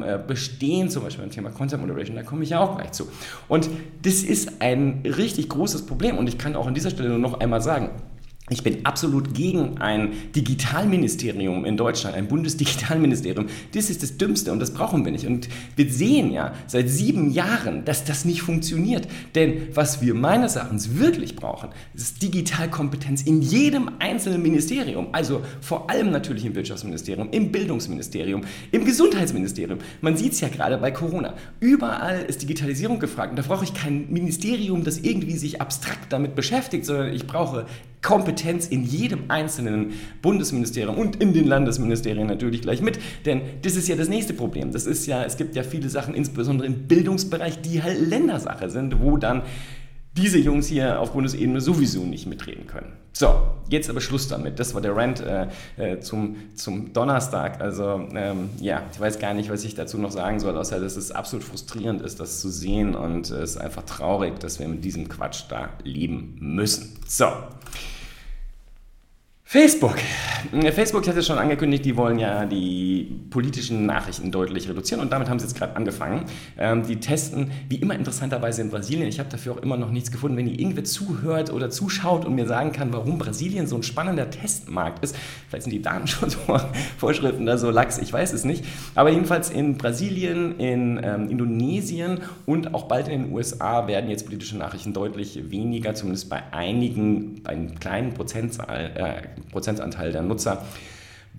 äh, 0.02 0.18
bestehen, 0.26 0.90
zum 0.90 1.02
Beispiel 1.02 1.24
beim 1.24 1.32
Thema 1.32 1.50
Content 1.50 1.80
Moderation, 1.82 2.16
da 2.16 2.22
komme 2.22 2.42
ich 2.42 2.50
ja 2.50 2.60
auch 2.60 2.76
gleich 2.76 2.92
zu. 2.92 3.08
Und 3.48 3.68
das 4.02 4.22
ist 4.22 4.60
ein 4.60 5.02
richtig 5.04 5.48
großes 5.48 5.86
Problem 5.86 6.18
und 6.18 6.28
ich 6.28 6.38
kann 6.38 6.56
auch 6.56 6.66
an 6.66 6.74
dieser 6.74 6.90
Stelle 6.90 7.08
nur 7.08 7.18
noch 7.18 7.40
einmal 7.40 7.60
sagen, 7.60 7.90
ich 8.50 8.64
bin 8.64 8.84
absolut 8.84 9.32
gegen 9.32 9.78
ein 9.78 10.12
Digitalministerium 10.34 11.64
in 11.64 11.76
Deutschland, 11.76 12.16
ein 12.16 12.26
Bundesdigitalministerium. 12.26 13.46
Das 13.72 13.90
ist 13.90 14.02
das 14.02 14.18
Dümmste 14.18 14.50
und 14.50 14.58
das 14.58 14.74
brauchen 14.74 15.04
wir 15.04 15.12
nicht. 15.12 15.24
Und 15.24 15.48
wir 15.76 15.90
sehen 15.90 16.32
ja 16.32 16.52
seit 16.66 16.88
sieben 16.88 17.30
Jahren, 17.30 17.84
dass 17.84 18.04
das 18.04 18.24
nicht 18.24 18.42
funktioniert. 18.42 19.06
Denn 19.36 19.68
was 19.72 20.02
wir 20.02 20.14
meines 20.14 20.56
Erachtens 20.56 20.98
wirklich 20.98 21.36
brauchen, 21.36 21.68
ist 21.94 22.22
Digitalkompetenz 22.22 23.22
in 23.22 23.40
jedem 23.40 23.88
einzelnen 24.00 24.42
Ministerium. 24.42 25.08
Also 25.12 25.42
vor 25.60 25.88
allem 25.88 26.10
natürlich 26.10 26.44
im 26.44 26.56
Wirtschaftsministerium, 26.56 27.28
im 27.30 27.52
Bildungsministerium, 27.52 28.42
im 28.72 28.84
Gesundheitsministerium. 28.84 29.78
Man 30.00 30.16
sieht 30.16 30.32
es 30.32 30.40
ja 30.40 30.48
gerade 30.48 30.76
bei 30.78 30.90
Corona. 30.90 31.34
Überall 31.60 32.22
ist 32.22 32.42
Digitalisierung 32.42 32.98
gefragt. 32.98 33.30
Und 33.30 33.38
da 33.38 33.42
brauche 33.42 33.62
ich 33.62 33.74
kein 33.74 34.10
Ministerium, 34.10 34.82
das 34.82 34.98
irgendwie 34.98 35.36
sich 35.36 35.60
abstrakt 35.60 36.12
damit 36.12 36.34
beschäftigt, 36.34 36.84
sondern 36.84 37.14
ich 37.14 37.28
brauche 37.28 37.66
Kompetenz 38.02 38.39
in 38.44 38.84
jedem 38.84 39.30
einzelnen 39.30 39.92
Bundesministerium 40.22 40.96
und 40.96 41.16
in 41.16 41.32
den 41.32 41.46
Landesministerien 41.46 42.26
natürlich 42.26 42.62
gleich 42.62 42.82
mit. 42.82 42.98
Denn 43.26 43.42
das 43.62 43.76
ist 43.76 43.88
ja 43.88 43.96
das 43.96 44.08
nächste 44.08 44.34
Problem. 44.34 44.72
Das 44.72 44.86
ist 44.86 45.06
ja, 45.06 45.24
es 45.24 45.36
gibt 45.36 45.56
ja 45.56 45.62
viele 45.62 45.88
Sachen, 45.88 46.14
insbesondere 46.14 46.66
im 46.66 46.86
Bildungsbereich, 46.86 47.60
die 47.60 47.82
halt 47.82 48.00
Ländersache 48.00 48.70
sind, 48.70 49.00
wo 49.00 49.16
dann 49.16 49.42
diese 50.16 50.38
Jungs 50.38 50.66
hier 50.66 51.00
auf 51.00 51.12
Bundesebene 51.12 51.60
sowieso 51.60 52.04
nicht 52.04 52.26
mitreden 52.26 52.66
können. 52.66 52.92
So, 53.12 53.42
jetzt 53.68 53.88
aber 53.88 54.00
Schluss 54.00 54.28
damit. 54.28 54.58
Das 54.58 54.74
war 54.74 54.80
der 54.80 54.96
Rant 54.96 55.20
äh, 55.20 55.46
äh, 55.76 56.00
zum, 56.00 56.36
zum 56.56 56.92
Donnerstag. 56.92 57.60
Also 57.60 58.08
ähm, 58.14 58.50
ja, 58.60 58.82
ich 58.92 59.00
weiß 59.00 59.18
gar 59.18 59.34
nicht, 59.34 59.50
was 59.50 59.64
ich 59.64 59.74
dazu 59.74 59.98
noch 59.98 60.10
sagen 60.10 60.40
soll, 60.40 60.56
außer 60.56 60.80
dass 60.80 60.96
es 60.96 61.12
absolut 61.12 61.44
frustrierend 61.44 62.02
ist, 62.02 62.18
das 62.18 62.40
zu 62.40 62.48
sehen 62.48 62.94
und 62.94 63.30
es 63.30 63.52
ist 63.52 63.56
einfach 63.58 63.84
traurig, 63.84 64.38
dass 64.40 64.58
wir 64.58 64.68
mit 64.68 64.84
diesem 64.84 65.08
Quatsch 65.08 65.44
da 65.48 65.70
leben 65.84 66.36
müssen. 66.40 66.96
So. 67.06 67.26
Facebook. 69.52 69.96
Facebook 70.72 71.08
hat 71.08 71.16
es 71.16 71.26
schon 71.26 71.36
angekündigt, 71.36 71.84
die 71.84 71.96
wollen 71.96 72.20
ja 72.20 72.46
die 72.46 73.20
politischen 73.30 73.84
Nachrichten 73.84 74.30
deutlich 74.30 74.68
reduzieren 74.68 75.00
und 75.00 75.10
damit 75.10 75.28
haben 75.28 75.40
sie 75.40 75.46
jetzt 75.46 75.58
gerade 75.58 75.74
angefangen. 75.74 76.26
Ähm, 76.56 76.84
die 76.86 77.00
testen 77.00 77.50
wie 77.68 77.74
immer 77.74 77.96
interessanterweise 77.96 78.62
in 78.62 78.70
Brasilien. 78.70 79.08
Ich 79.08 79.18
habe 79.18 79.28
dafür 79.28 79.54
auch 79.54 79.56
immer 79.56 79.76
noch 79.76 79.90
nichts 79.90 80.12
gefunden. 80.12 80.36
Wenn 80.36 80.46
ihr 80.46 80.56
irgendwer 80.56 80.84
zuhört 80.84 81.52
oder 81.52 81.68
zuschaut 81.68 82.24
und 82.24 82.36
mir 82.36 82.46
sagen 82.46 82.70
kann, 82.70 82.92
warum 82.92 83.18
Brasilien 83.18 83.66
so 83.66 83.74
ein 83.74 83.82
spannender 83.82 84.30
Testmarkt 84.30 85.02
ist, 85.02 85.16
vielleicht 85.48 85.64
sind 85.64 85.72
die 85.72 85.82
Datenschutzvorschriften 85.82 87.44
da 87.46 87.58
so 87.58 87.70
lax, 87.70 87.98
ich 87.98 88.12
weiß 88.12 88.32
es 88.32 88.44
nicht. 88.44 88.64
Aber 88.94 89.10
jedenfalls 89.10 89.50
in 89.50 89.76
Brasilien, 89.76 90.60
in 90.60 91.00
ähm, 91.02 91.28
Indonesien 91.28 92.20
und 92.46 92.72
auch 92.72 92.84
bald 92.84 93.08
in 93.08 93.24
den 93.24 93.32
USA 93.32 93.88
werden 93.88 94.10
jetzt 94.10 94.26
politische 94.26 94.56
Nachrichten 94.56 94.92
deutlich 94.92 95.50
weniger, 95.50 95.96
zumindest 95.96 96.30
bei 96.30 96.40
einigen, 96.52 97.42
bei 97.42 97.50
einem 97.50 97.80
kleinen 97.80 98.14
Prozentzahl. 98.14 98.92
Äh, 98.94 99.39
Prozentanteil 99.50 100.12
der 100.12 100.22
Nutzer 100.22 100.64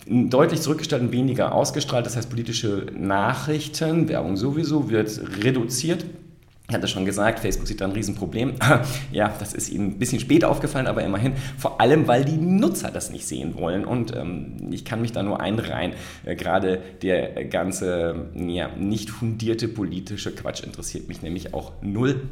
deutlich 0.06 0.60
zurückgestellt 0.60 1.02
und 1.02 1.12
weniger 1.12 1.54
ausgestrahlt. 1.54 2.06
Das 2.06 2.16
heißt, 2.16 2.28
politische 2.28 2.86
Nachrichten, 2.96 4.08
Werbung 4.08 4.36
sowieso, 4.36 4.90
wird 4.90 5.20
reduziert. 5.44 6.04
Ich 6.68 6.74
hatte 6.74 6.88
schon 6.88 7.04
gesagt, 7.04 7.40
Facebook 7.40 7.66
sieht 7.66 7.80
da 7.80 7.84
ein 7.84 7.92
Riesenproblem. 7.92 8.54
ja, 9.12 9.34
das 9.38 9.52
ist 9.52 9.68
ihnen 9.68 9.88
ein 9.88 9.98
bisschen 9.98 10.20
spät 10.20 10.44
aufgefallen, 10.44 10.86
aber 10.86 11.02
immerhin. 11.02 11.34
Vor 11.58 11.80
allem, 11.80 12.08
weil 12.08 12.24
die 12.24 12.36
Nutzer 12.36 12.90
das 12.90 13.10
nicht 13.10 13.26
sehen 13.26 13.56
wollen. 13.56 13.84
Und 13.84 14.16
ähm, 14.16 14.68
ich 14.70 14.84
kann 14.84 15.02
mich 15.02 15.12
da 15.12 15.22
nur 15.22 15.40
einreihen. 15.40 15.92
Äh, 16.24 16.34
Gerade 16.34 16.80
der 17.02 17.44
ganze 17.44 18.30
ja, 18.34 18.68
nicht 18.68 19.10
fundierte 19.10 19.68
politische 19.68 20.34
Quatsch 20.34 20.62
interessiert 20.62 21.08
mich 21.08 21.20
nämlich 21.20 21.52
auch 21.52 21.72
null 21.82 22.22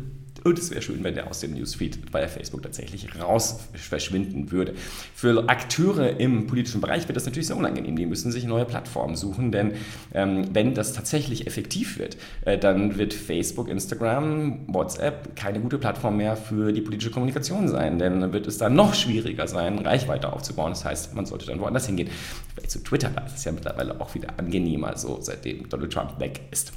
Und 0.44 0.58
es 0.58 0.70
wäre 0.70 0.82
schön, 0.82 1.04
wenn 1.04 1.14
der 1.14 1.28
aus 1.28 1.40
dem 1.40 1.54
Newsfeed 1.54 2.10
bei 2.10 2.26
Facebook 2.28 2.62
tatsächlich 2.62 3.08
raus 3.20 3.60
verschwinden 3.74 4.50
würde. 4.50 4.74
Für 5.14 5.48
Akteure 5.48 6.18
im 6.18 6.46
politischen 6.46 6.80
Bereich 6.80 7.06
wird 7.08 7.16
das 7.16 7.26
natürlich 7.26 7.48
sehr 7.48 7.56
unangenehm. 7.56 7.96
Die 7.96 8.06
müssen 8.06 8.32
sich 8.32 8.44
neue 8.44 8.64
Plattformen 8.64 9.16
suchen, 9.16 9.52
denn 9.52 9.72
ähm, 10.14 10.44
wenn 10.52 10.74
das 10.74 10.92
tatsächlich 10.92 11.46
effektiv 11.46 11.98
wird, 11.98 12.16
äh, 12.44 12.56
dann 12.58 12.96
wird 12.96 13.12
Facebook, 13.12 13.68
Instagram, 13.68 14.60
WhatsApp 14.68 15.36
keine 15.36 15.60
gute 15.60 15.78
Plattform 15.78 16.16
mehr 16.16 16.36
für 16.36 16.72
die 16.72 16.80
politische 16.80 17.10
Kommunikation 17.10 17.68
sein, 17.68 17.98
denn 17.98 18.20
dann 18.20 18.32
wird 18.32 18.46
es 18.46 18.58
dann 18.58 18.74
noch 18.74 18.94
schwieriger 18.94 19.46
sein, 19.46 19.78
Reichweite 19.78 20.32
aufzubauen. 20.32 20.70
Das 20.70 20.84
heißt, 20.84 21.14
man 21.14 21.26
sollte 21.26 21.46
dann 21.46 21.60
woanders 21.60 21.86
hingehen. 21.86 22.08
Vielleicht 22.54 22.70
zu 22.70 22.82
Twitter, 22.82 23.10
das 23.10 23.34
ist 23.34 23.44
ja 23.44 23.52
mittlerweile 23.52 24.00
auch 24.00 24.14
wieder 24.14 24.38
angenehmer, 24.38 24.96
so 24.96 25.18
seitdem 25.20 25.68
Donald 25.68 25.92
Trump 25.92 26.18
weg 26.18 26.40
ist. 26.50 26.72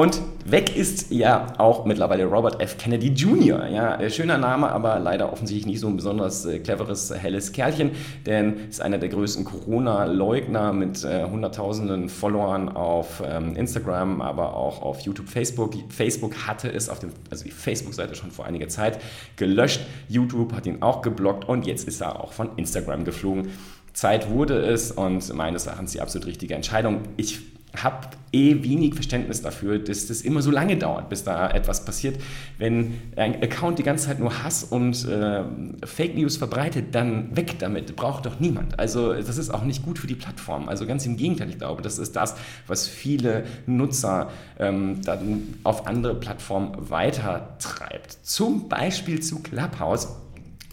Und 0.00 0.22
weg 0.46 0.78
ist 0.78 1.10
ja 1.10 1.48
auch 1.58 1.84
mittlerweile 1.84 2.24
Robert 2.24 2.62
F. 2.62 2.78
Kennedy 2.78 3.08
Jr. 3.08 3.68
Ja, 3.68 4.00
äh, 4.00 4.08
schöner 4.08 4.38
Name, 4.38 4.72
aber 4.72 4.98
leider 4.98 5.30
offensichtlich 5.30 5.66
nicht 5.66 5.80
so 5.80 5.88
ein 5.88 5.96
besonders 5.96 6.46
äh, 6.46 6.58
cleveres, 6.58 7.12
helles 7.14 7.52
Kerlchen, 7.52 7.90
denn 8.24 8.70
ist 8.70 8.80
einer 8.80 8.96
der 8.96 9.10
größten 9.10 9.44
Corona-Leugner 9.44 10.72
mit 10.72 11.04
äh, 11.04 11.24
hunderttausenden 11.24 12.08
Followern 12.08 12.70
auf 12.70 13.22
ähm, 13.22 13.54
Instagram, 13.56 14.22
aber 14.22 14.56
auch 14.56 14.80
auf 14.80 15.00
YouTube, 15.00 15.28
Facebook. 15.28 15.74
Facebook 15.90 16.34
hatte 16.46 16.72
es 16.72 16.88
auf 16.88 17.00
dem, 17.00 17.10
also 17.28 17.44
die 17.44 17.50
Facebook-Seite 17.50 18.14
schon 18.14 18.30
vor 18.30 18.46
einiger 18.46 18.68
Zeit 18.68 18.98
gelöscht. 19.36 19.82
YouTube 20.08 20.54
hat 20.54 20.64
ihn 20.64 20.80
auch 20.80 21.02
geblockt 21.02 21.46
und 21.46 21.66
jetzt 21.66 21.86
ist 21.86 22.00
er 22.00 22.24
auch 22.24 22.32
von 22.32 22.48
Instagram 22.56 23.04
geflogen. 23.04 23.50
Zeit 23.92 24.30
wurde 24.30 24.60
es 24.60 24.92
und 24.92 25.34
meines 25.34 25.66
Erachtens 25.66 25.92
die 25.92 26.00
absolut 26.00 26.26
richtige 26.26 26.54
Entscheidung. 26.54 27.02
Ich 27.18 27.59
habe 27.76 28.08
eh 28.32 28.62
wenig 28.62 28.94
Verständnis 28.94 29.42
dafür, 29.42 29.78
dass 29.78 30.06
das 30.06 30.22
immer 30.22 30.42
so 30.42 30.50
lange 30.50 30.76
dauert, 30.76 31.08
bis 31.08 31.24
da 31.24 31.50
etwas 31.50 31.84
passiert. 31.84 32.20
Wenn 32.58 32.94
ein 33.16 33.42
Account 33.42 33.78
die 33.78 33.82
ganze 33.82 34.06
Zeit 34.06 34.18
nur 34.18 34.42
Hass 34.42 34.64
und 34.64 35.06
äh, 35.06 35.42
Fake 35.84 36.16
News 36.16 36.36
verbreitet, 36.36 36.94
dann 36.94 37.36
weg 37.36 37.58
damit. 37.58 37.94
Braucht 37.96 38.26
doch 38.26 38.40
niemand. 38.40 38.78
Also 38.78 39.14
das 39.14 39.36
ist 39.36 39.50
auch 39.50 39.64
nicht 39.64 39.84
gut 39.84 39.98
für 39.98 40.06
die 40.06 40.14
Plattform. 40.14 40.68
Also 40.68 40.86
ganz 40.86 41.06
im 41.06 41.16
Gegenteil, 41.16 41.50
ich 41.50 41.58
glaube, 41.58 41.82
das 41.82 41.98
ist 41.98 42.16
das, 42.16 42.34
was 42.66 42.86
viele 42.86 43.44
Nutzer 43.66 44.30
ähm, 44.58 45.00
dann 45.04 45.54
auf 45.64 45.86
andere 45.86 46.14
Plattformen 46.14 46.72
weitertreibt. 46.78 48.18
Zum 48.22 48.68
Beispiel 48.68 49.20
zu 49.20 49.40
Clubhouse. 49.40 50.08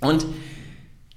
Und 0.01 0.25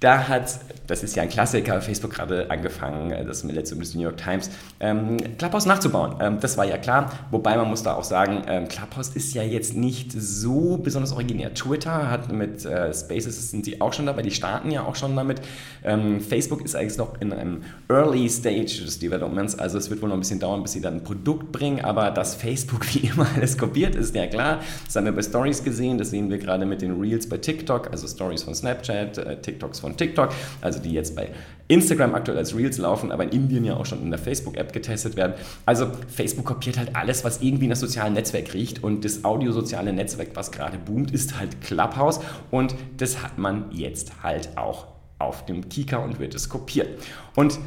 da 0.01 0.27
hat, 0.27 0.59
das 0.87 1.03
ist 1.03 1.15
ja 1.15 1.21
ein 1.21 1.29
Klassiker, 1.29 1.79
Facebook 1.79 2.11
gerade 2.11 2.49
angefangen, 2.49 3.11
äh, 3.11 3.23
das 3.23 3.43
letzte 3.43 3.75
des 3.75 3.93
New 3.93 4.01
York 4.01 4.17
Times, 4.17 4.49
ähm, 4.79 5.17
Clubhouse 5.37 5.67
nachzubauen. 5.67 6.15
Ähm, 6.19 6.39
das 6.41 6.57
war 6.57 6.65
ja 6.65 6.79
klar, 6.79 7.11
wobei 7.29 7.55
man 7.55 7.69
muss 7.69 7.83
da 7.83 7.93
auch 7.93 8.03
sagen, 8.03 8.41
ähm, 8.47 8.67
Clubhouse 8.67 9.09
ist 9.09 9.35
ja 9.35 9.43
jetzt 9.43 9.75
nicht 9.75 10.11
so 10.11 10.77
besonders 10.77 11.13
originär. 11.13 11.53
Twitter 11.53 12.09
hat 12.09 12.33
mit 12.33 12.65
äh, 12.65 12.91
Spaces, 12.95 13.51
sind 13.51 13.63
sie 13.63 13.79
auch 13.79 13.93
schon 13.93 14.07
dabei, 14.07 14.23
die 14.23 14.31
starten 14.31 14.71
ja 14.71 14.83
auch 14.83 14.95
schon 14.95 15.15
damit. 15.15 15.41
Ähm, 15.83 16.19
Facebook 16.19 16.65
ist 16.65 16.75
eigentlich 16.75 16.97
noch 16.97 17.21
in 17.21 17.31
einem 17.31 17.61
Early 17.87 18.27
Stage 18.27 18.81
des 18.83 18.97
Developments, 18.97 19.59
also 19.59 19.77
es 19.77 19.91
wird 19.91 20.01
wohl 20.01 20.09
noch 20.09 20.17
ein 20.17 20.21
bisschen 20.21 20.39
dauern, 20.39 20.63
bis 20.63 20.71
sie 20.71 20.81
dann 20.81 20.95
ein 20.95 21.03
Produkt 21.03 21.51
bringen, 21.51 21.85
aber 21.85 22.09
dass 22.09 22.33
Facebook 22.33 22.87
wie 22.95 23.07
immer 23.07 23.27
alles 23.35 23.55
kopiert, 23.55 23.93
ist 23.93 24.15
ja 24.15 24.25
klar. 24.25 24.61
Das 24.83 24.95
haben 24.95 25.05
wir 25.05 25.11
bei 25.11 25.21
Stories 25.21 25.63
gesehen, 25.63 25.99
das 25.99 26.09
sehen 26.09 26.31
wir 26.31 26.39
gerade 26.39 26.65
mit 26.65 26.81
den 26.81 26.99
Reels 26.99 27.29
bei 27.29 27.37
TikTok, 27.37 27.91
also 27.91 28.07
Stories 28.07 28.41
von 28.41 28.55
Snapchat, 28.55 29.19
äh, 29.19 29.39
TikToks 29.39 29.79
von 29.79 29.90
von 29.91 29.97
TikTok, 29.97 30.29
also 30.61 30.79
die 30.79 30.91
jetzt 30.91 31.15
bei 31.15 31.29
Instagram 31.67 32.15
aktuell 32.15 32.37
als 32.37 32.55
Reels 32.55 32.77
laufen, 32.77 33.11
aber 33.11 33.23
in 33.23 33.29
Indien 33.29 33.63
ja 33.63 33.75
auch 33.75 33.85
schon 33.85 34.01
in 34.01 34.09
der 34.09 34.19
Facebook-App 34.19 34.73
getestet 34.73 35.15
werden. 35.15 35.33
Also 35.65 35.87
Facebook 36.13 36.45
kopiert 36.45 36.77
halt 36.77 36.95
alles, 36.95 37.23
was 37.23 37.41
irgendwie 37.41 37.65
in 37.65 37.69
das 37.69 37.79
soziale 37.79 38.11
Netzwerk 38.11 38.53
riecht 38.53 38.83
und 38.83 39.05
das 39.05 39.23
audiosoziale 39.23 39.93
Netzwerk, 39.93 40.29
was 40.33 40.51
gerade 40.51 40.77
boomt, 40.77 41.11
ist 41.11 41.39
halt 41.39 41.61
Clubhouse 41.61 42.19
und 42.49 42.75
das 42.97 43.23
hat 43.23 43.37
man 43.37 43.71
jetzt 43.71 44.23
halt 44.23 44.57
auch 44.57 44.87
auf 45.19 45.45
dem 45.45 45.69
Kika 45.69 45.97
und 45.97 46.19
wird 46.19 46.35
es 46.35 46.49
kopiert. 46.49 46.89
Und 47.35 47.59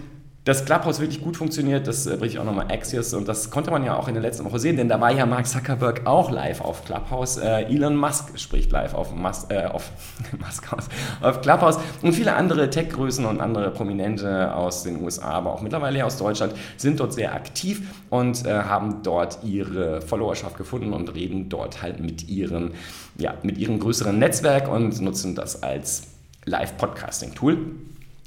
dass 0.45 0.67
Clubhouse 0.67 1.01
wirklich 1.01 1.23
gut 1.23 1.39
funktioniert, 1.39 1.87
das 1.87 2.07
äh, 2.07 2.17
bringe 2.17 2.27
ich 2.27 2.39
auch 2.39 2.45
nochmal 2.45 2.67
Axios 2.71 3.15
und 3.15 3.27
das 3.27 3.51
konnte 3.51 3.71
man 3.71 3.83
ja 3.83 3.97
auch 3.97 4.09
in 4.09 4.15
der 4.15 4.23
letzten 4.23 4.45
Woche 4.45 4.59
sehen, 4.59 4.77
denn 4.77 4.89
da 4.89 5.01
war 5.01 5.11
ja 5.11 5.25
Mark 5.25 5.47
Zuckerberg 5.47 6.07
auch 6.07 6.31
live 6.31 6.61
auf 6.61 6.85
Clubhouse. 6.85 7.39
Äh, 7.39 7.65
Elon 7.65 7.97
Musk 7.97 8.39
spricht 8.39 8.71
live 8.71 8.95
auf, 8.95 9.15
Mus 9.15 9.47
äh, 9.49 9.65
auf, 9.65 9.91
Musk 10.39 10.71
aus, 10.73 10.89
auf 11.23 11.41
Clubhouse 11.41 11.79
und 12.03 12.13
viele 12.13 12.35
andere 12.35 12.69
Tech-Größen 12.69 13.25
und 13.25 13.41
andere 13.41 13.71
Prominente 13.71 14.55
aus 14.55 14.83
den 14.83 15.03
USA, 15.03 15.31
aber 15.31 15.55
auch 15.55 15.63
mittlerweile 15.63 16.05
aus 16.05 16.19
Deutschland 16.19 16.55
sind 16.77 17.01
dort 17.01 17.15
sehr 17.15 17.35
aktiv 17.35 17.83
und 18.11 18.45
äh, 18.45 18.51
haben 18.53 19.03
dort 19.03 19.39
ihre 19.45 20.03
Followerschaft 20.03 20.59
gefunden 20.59 20.93
und 20.93 21.15
reden 21.15 21.49
dort 21.49 21.81
halt 21.81 22.01
mit 22.01 22.29
ihren, 22.29 22.73
ja, 23.17 23.35
mit 23.43 23.57
ihrem 23.57 23.81
größeren 23.81 24.19
Netzwerk 24.19 24.71
und 24.71 25.01
nutzen 25.01 25.35
das 25.35 25.63
als 25.63 26.03
Live-Podcasting-Tool. 26.45 27.57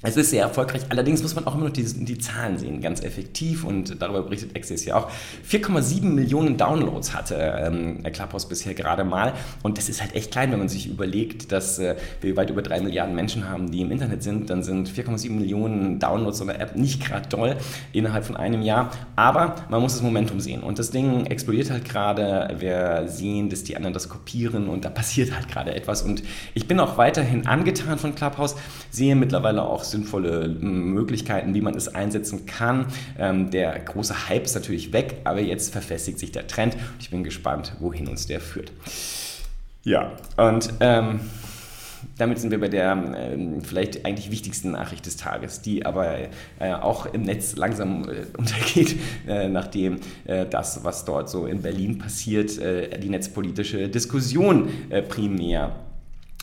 Es 0.04 0.16
ist 0.16 0.30
sehr 0.30 0.44
erfolgreich, 0.44 0.84
allerdings 0.90 1.24
muss 1.24 1.34
man 1.34 1.48
auch 1.48 1.56
immer 1.56 1.66
noch 1.66 1.72
die, 1.72 1.84
die 1.84 2.20
Zahlen 2.20 2.60
sehen, 2.60 2.82
ganz 2.82 3.02
effektiv. 3.02 3.64
Und 3.64 4.00
darüber 4.00 4.22
berichtet 4.22 4.56
Access 4.56 4.86
ja 4.86 4.96
auch. 4.96 5.10
4,7 5.50 6.04
Millionen 6.04 6.56
Downloads 6.56 7.16
hatte 7.16 7.36
ähm, 7.36 8.04
Clubhouse 8.14 8.48
bisher 8.48 8.76
gerade 8.76 9.04
mal. 9.04 9.34
Und 9.64 9.80
das 9.80 9.90
ist 9.90 10.00
halt 10.00 10.14
echt 10.14 10.30
klein, 10.30 10.52
wenn 10.52 10.60
man 10.60 10.70
sich 10.70 10.86
überlegt, 10.88 11.52
dass 11.52 11.80
äh, 11.80 11.96
wir 12.22 12.38
weit 12.38 12.52
über 12.52 12.62
3 12.62 12.82
Milliarden 12.82 13.16
Menschen 13.16 13.50
haben, 13.50 13.72
die 13.72 13.82
im 13.82 13.90
Internet 13.90 14.22
sind, 14.22 14.52
dann 14.52 14.62
sind 14.62 14.88
4,7 14.88 15.32
Millionen 15.32 15.98
Downloads 15.98 16.38
so 16.38 16.44
einer 16.44 16.60
App 16.60 16.76
nicht 16.76 17.04
gerade 17.04 17.28
doll 17.28 17.58
innerhalb 17.92 18.24
von 18.24 18.38
einem 18.38 18.62
Jahr, 18.62 18.92
aber 19.16 19.56
man 19.70 19.82
muss 19.82 19.94
das 19.94 20.04
Momentum 20.04 20.40
sehen. 20.40 20.62
Und 20.62 20.78
das 20.78 20.92
Ding 20.92 21.26
explodiert 21.26 21.72
halt 21.72 21.86
gerade, 21.86 22.56
wir 22.60 23.06
sehen, 23.08 23.50
dass 23.50 23.64
die 23.64 23.76
anderen 23.76 23.96
das 23.96 24.10
kopieren 24.10 24.70
und 24.70 24.86
da 24.86 24.90
passiert 24.90 25.34
halt 25.34 25.48
gerade 25.48 25.74
etwas. 25.74 26.04
Und 26.04 26.22
ich 26.54 26.68
bin 26.68 26.80
auch 26.80 27.00
weiterhin 27.00 27.48
angetan 27.48 27.98
von 27.98 28.14
Clubhouse, 28.14 28.56
sehe 28.92 29.16
mittlerweile 29.16 29.64
auch 29.64 29.87
sinnvolle 29.92 30.48
Möglichkeiten, 30.48 31.54
wie 31.54 31.62
man 31.62 31.76
es 31.76 31.88
einsetzen 31.88 32.46
kann. 32.46 32.88
Ähm, 33.18 33.50
der 33.52 33.80
große 33.80 34.30
Hype 34.30 34.46
ist 34.46 34.56
natürlich 34.56 34.94
weg, 34.94 35.22
aber 35.24 35.42
jetzt 35.42 35.72
verfestigt 35.72 36.20
sich 36.20 36.32
der 36.32 36.48
Trend 36.48 36.78
ich 37.00 37.10
bin 37.10 37.24
gespannt, 37.24 37.74
wohin 37.80 38.08
uns 38.08 38.26
der 38.28 38.42
führt. 38.42 38.72
Ja, 39.84 40.12
und 40.36 40.74
ähm, 40.80 41.22
damit 42.18 42.40
sind 42.40 42.52
wir 42.52 42.60
bei 42.60 42.68
der 42.68 42.92
äh, 42.94 43.62
vielleicht 43.62 44.06
eigentlich 44.06 44.32
wichtigsten 44.32 44.72
Nachricht 44.72 45.06
des 45.06 45.18
Tages, 45.18 45.62
die 45.62 45.86
aber 45.86 46.18
äh, 46.60 46.74
auch 46.74 47.06
im 47.06 47.22
Netz 47.22 47.56
langsam 47.56 48.04
äh, 48.10 48.26
untergeht, 48.38 48.96
äh, 49.28 49.48
nachdem 49.48 50.00
äh, 50.26 50.46
das, 50.46 50.84
was 50.84 51.06
dort 51.06 51.30
so 51.30 51.46
in 51.46 51.62
Berlin 51.62 51.98
passiert, 51.98 52.58
äh, 52.58 53.00
die 53.00 53.10
netzpolitische 53.10 53.88
Diskussion 53.90 54.70
primär 55.10 55.76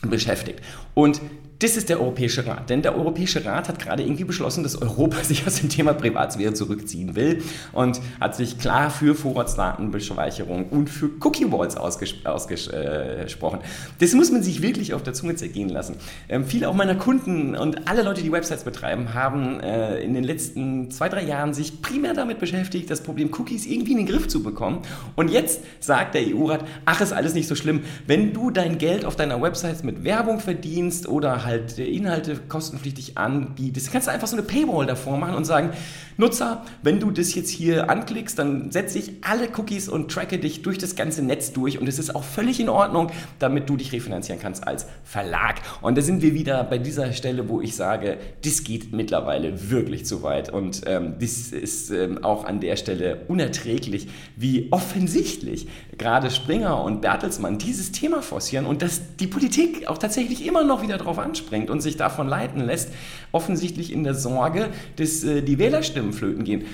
beschäftigt. 0.01 0.61
Und 0.93 1.21
das 1.59 1.77
ist 1.77 1.89
der 1.89 2.01
Europäische 2.01 2.45
Rat. 2.45 2.69
Denn 2.69 2.81
der 2.81 2.97
Europäische 2.97 3.45
Rat 3.45 3.69
hat 3.69 3.79
gerade 3.79 4.03
irgendwie 4.03 4.25
beschlossen, 4.25 4.63
dass 4.63 4.81
Europa 4.81 5.23
sich 5.23 5.47
aus 5.47 5.55
dem 5.55 5.69
Thema 5.69 5.93
Privatsphäre 5.93 6.53
zurückziehen 6.53 7.15
will 7.15 7.43
und 7.71 8.01
hat 8.19 8.35
sich 8.35 8.59
klar 8.59 8.89
für 8.89 9.15
Vorratsdatenbeschweicherung 9.15 10.67
und 10.69 10.89
für 10.89 11.09
Cookie 11.21 11.51
Walls 11.51 11.77
ausges 11.77 12.13
ausgesprochen. 12.25 13.59
Das 13.99 14.13
muss 14.13 14.31
man 14.31 14.43
sich 14.43 14.61
wirklich 14.61 14.93
auf 14.93 15.03
der 15.03 15.13
Zunge 15.13 15.35
zergehen 15.35 15.69
lassen. 15.69 15.95
Ähm, 16.27 16.45
viele 16.45 16.67
auch 16.67 16.73
meiner 16.73 16.95
Kunden 16.95 17.55
und 17.55 17.87
alle 17.87 18.03
Leute, 18.03 18.21
die 18.21 18.31
Websites 18.31 18.63
betreiben, 18.63 19.13
haben 19.13 19.59
äh, 19.61 19.99
in 20.01 20.13
den 20.13 20.23
letzten 20.23 20.91
zwei, 20.91 21.07
drei 21.09 21.23
Jahren 21.23 21.53
sich 21.53 21.81
primär 21.81 22.13
damit 22.13 22.39
beschäftigt, 22.39 22.89
das 22.89 23.01
Problem 23.01 23.29
Cookies 23.37 23.65
irgendwie 23.65 23.91
in 23.91 23.97
den 23.99 24.07
Griff 24.07 24.27
zu 24.27 24.43
bekommen. 24.43 24.81
Und 25.15 25.29
jetzt 25.29 25.61
sagt 25.79 26.15
der 26.15 26.23
EU-Rat, 26.23 26.65
ach, 26.85 26.99
ist 26.99 27.13
alles 27.13 27.33
nicht 27.33 27.47
so 27.47 27.55
schlimm. 27.55 27.83
Wenn 28.07 28.33
du 28.33 28.51
dein 28.51 28.77
Geld 28.77 29.05
auf 29.05 29.15
deiner 29.15 29.41
Website 29.41 29.83
mit 29.83 30.03
Werbung 30.03 30.39
verdienst 30.39 31.07
oder 31.07 31.44
halt 31.45 31.77
Inhalte 31.79 32.35
kostenpflichtig 32.49 33.17
anbietest, 33.17 33.91
kannst 33.91 34.07
du 34.07 34.11
einfach 34.11 34.27
so 34.27 34.35
eine 34.35 34.45
Paywall 34.45 34.85
davor 34.85 35.17
machen 35.17 35.35
und 35.35 35.45
sagen, 35.45 35.71
Nutzer, 36.17 36.63
wenn 36.81 37.01
du 37.01 37.11
das 37.11 37.35
jetzt 37.35 37.49
hier 37.49 37.89
anklickst, 37.89 38.39
dann 38.39 38.71
setze 38.71 38.97
ich 38.97 39.11
alle 39.21 39.49
Cookies 39.57 39.89
und 39.89 40.09
tracke 40.09 40.39
dich 40.39 40.61
durch 40.61 40.77
das 40.77 40.95
ganze 40.95 41.21
Netz 41.21 41.51
durch 41.51 41.77
und 41.77 41.87
es 41.87 41.99
ist 41.99 42.15
auch 42.15 42.23
völlig 42.23 42.61
in 42.61 42.69
Ordnung, 42.69 43.11
damit 43.37 43.69
du 43.69 43.75
dich 43.75 43.91
refinanzieren 43.91 44.39
kannst 44.41 44.65
als 44.65 44.87
Verlag. 45.03 45.55
Und 45.81 45.97
da 45.97 46.01
sind 46.01 46.21
wir 46.21 46.33
wieder 46.33 46.63
bei 46.63 46.77
dieser 46.77 47.11
Stelle, 47.11 47.49
wo 47.49 47.59
ich 47.59 47.75
sage, 47.75 48.17
das 48.45 48.63
geht 48.63 48.93
mittlerweile 48.93 49.69
wirklich 49.69 50.05
zu 50.05 50.23
weit 50.23 50.49
und 50.49 50.83
ähm, 50.85 51.15
das 51.19 51.51
ist 51.51 51.91
ähm, 51.91 52.23
auch 52.23 52.45
an 52.45 52.61
der 52.61 52.77
Stelle 52.77 53.25
unerträglich, 53.27 54.07
wie 54.37 54.69
offensichtlich 54.71 55.67
gerade 55.97 56.31
Springer 56.31 56.81
und 56.81 57.01
Bertelsmann 57.01 57.57
dieses 57.57 57.91
Thema 57.91 58.21
forcieren 58.21 58.65
und 58.65 58.81
dass 58.81 59.17
die 59.17 59.27
Politik 59.27 59.87
auch 59.87 59.97
tatsächlich 59.97 60.45
immer 60.45 60.63
noch 60.63 60.81
wieder 60.81 60.97
darauf 61.35 61.45
anspringt 61.45 61.69
und 61.69 61.81
sich 61.81 61.97
davon 61.97 62.27
leiten 62.27 62.65
lässt, 62.65 62.91
offensichtlich 63.31 63.91
in 63.91 64.03
der 64.03 64.13
Sorge, 64.13 64.69
dass 64.95 65.23
äh, 65.23 65.41
die 65.41 65.57
Wählerstimmen 65.59 66.13
flöten 66.13 66.43
gehen. 66.43 66.65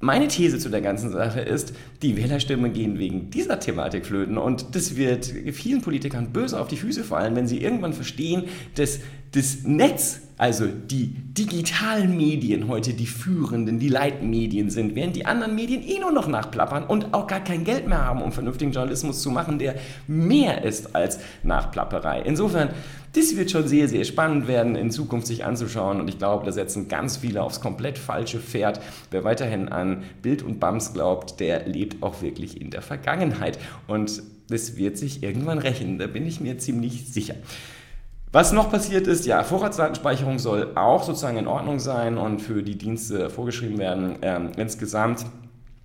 Meine 0.00 0.28
These 0.28 0.60
zu 0.60 0.68
der 0.68 0.80
ganzen 0.80 1.10
Sache 1.10 1.40
ist, 1.40 1.72
die 2.02 2.16
Wählerstimmen 2.16 2.72
gehen 2.72 3.00
wegen 3.00 3.30
dieser 3.30 3.58
Thematik 3.58 4.06
flöten 4.06 4.38
und 4.38 4.76
das 4.76 4.96
wird 4.96 5.26
vielen 5.26 5.82
Politikern 5.82 6.32
böse 6.32 6.60
auf 6.60 6.68
die 6.68 6.76
Füße 6.76 7.02
fallen, 7.02 7.34
wenn 7.34 7.48
sie 7.48 7.60
irgendwann 7.60 7.92
verstehen, 7.92 8.44
dass 8.76 9.00
das 9.32 9.64
Netz, 9.64 10.20
also 10.38 10.66
die 10.66 11.08
digitalen 11.08 12.16
Medien 12.16 12.68
heute 12.68 12.94
die 12.94 13.06
führenden, 13.06 13.80
die 13.80 13.88
Leitmedien 13.88 14.70
sind, 14.70 14.94
während 14.94 15.16
die 15.16 15.26
anderen 15.26 15.56
Medien 15.56 15.82
eh 15.82 15.98
nur 15.98 16.12
noch 16.12 16.28
nachplappern 16.28 16.84
und 16.84 17.12
auch 17.12 17.26
gar 17.26 17.40
kein 17.40 17.64
Geld 17.64 17.88
mehr 17.88 18.04
haben, 18.04 18.22
um 18.22 18.30
vernünftigen 18.30 18.70
Journalismus 18.70 19.20
zu 19.20 19.30
machen, 19.30 19.58
der 19.58 19.74
mehr 20.06 20.62
ist 20.62 20.94
als 20.94 21.18
Nachplapperei. 21.42 22.22
Insofern, 22.22 22.70
das 23.14 23.36
wird 23.36 23.50
schon 23.50 23.66
sehr, 23.66 23.88
sehr 23.88 24.04
spannend 24.04 24.46
werden, 24.46 24.76
in 24.76 24.92
Zukunft 24.92 25.26
sich 25.26 25.44
anzuschauen 25.44 26.00
und 26.00 26.08
ich 26.08 26.18
glaube, 26.18 26.46
da 26.46 26.52
setzen 26.52 26.86
ganz 26.86 27.16
viele 27.16 27.42
aufs 27.42 27.60
komplett 27.60 27.98
falsche 27.98 28.38
Pferd. 28.38 28.80
Wer 29.10 29.24
weiterhin 29.24 29.68
an 29.68 30.04
Bild 30.22 30.42
und 30.42 30.60
Bams 30.60 30.94
glaubt, 30.94 31.40
der 31.40 31.66
lebt 31.66 32.00
auch 32.02 32.22
wirklich 32.22 32.60
in 32.60 32.70
der 32.70 32.82
Vergangenheit 32.82 33.58
und 33.88 34.22
das 34.48 34.76
wird 34.76 34.96
sich 34.96 35.22
irgendwann 35.22 35.58
rächen, 35.58 35.98
da 35.98 36.06
bin 36.06 36.26
ich 36.26 36.40
mir 36.40 36.58
ziemlich 36.58 37.12
sicher. 37.12 37.34
Was 38.30 38.52
noch 38.52 38.70
passiert 38.70 39.06
ist, 39.06 39.24
ja, 39.24 39.42
Vorratsdatenspeicherung 39.42 40.38
soll 40.38 40.72
auch 40.74 41.02
sozusagen 41.02 41.38
in 41.38 41.46
Ordnung 41.46 41.78
sein 41.78 42.18
und 42.18 42.40
für 42.40 42.62
die 42.62 42.76
Dienste 42.76 43.30
vorgeschrieben 43.30 43.78
werden. 43.78 44.18
Ähm, 44.20 44.52
insgesamt 44.56 45.24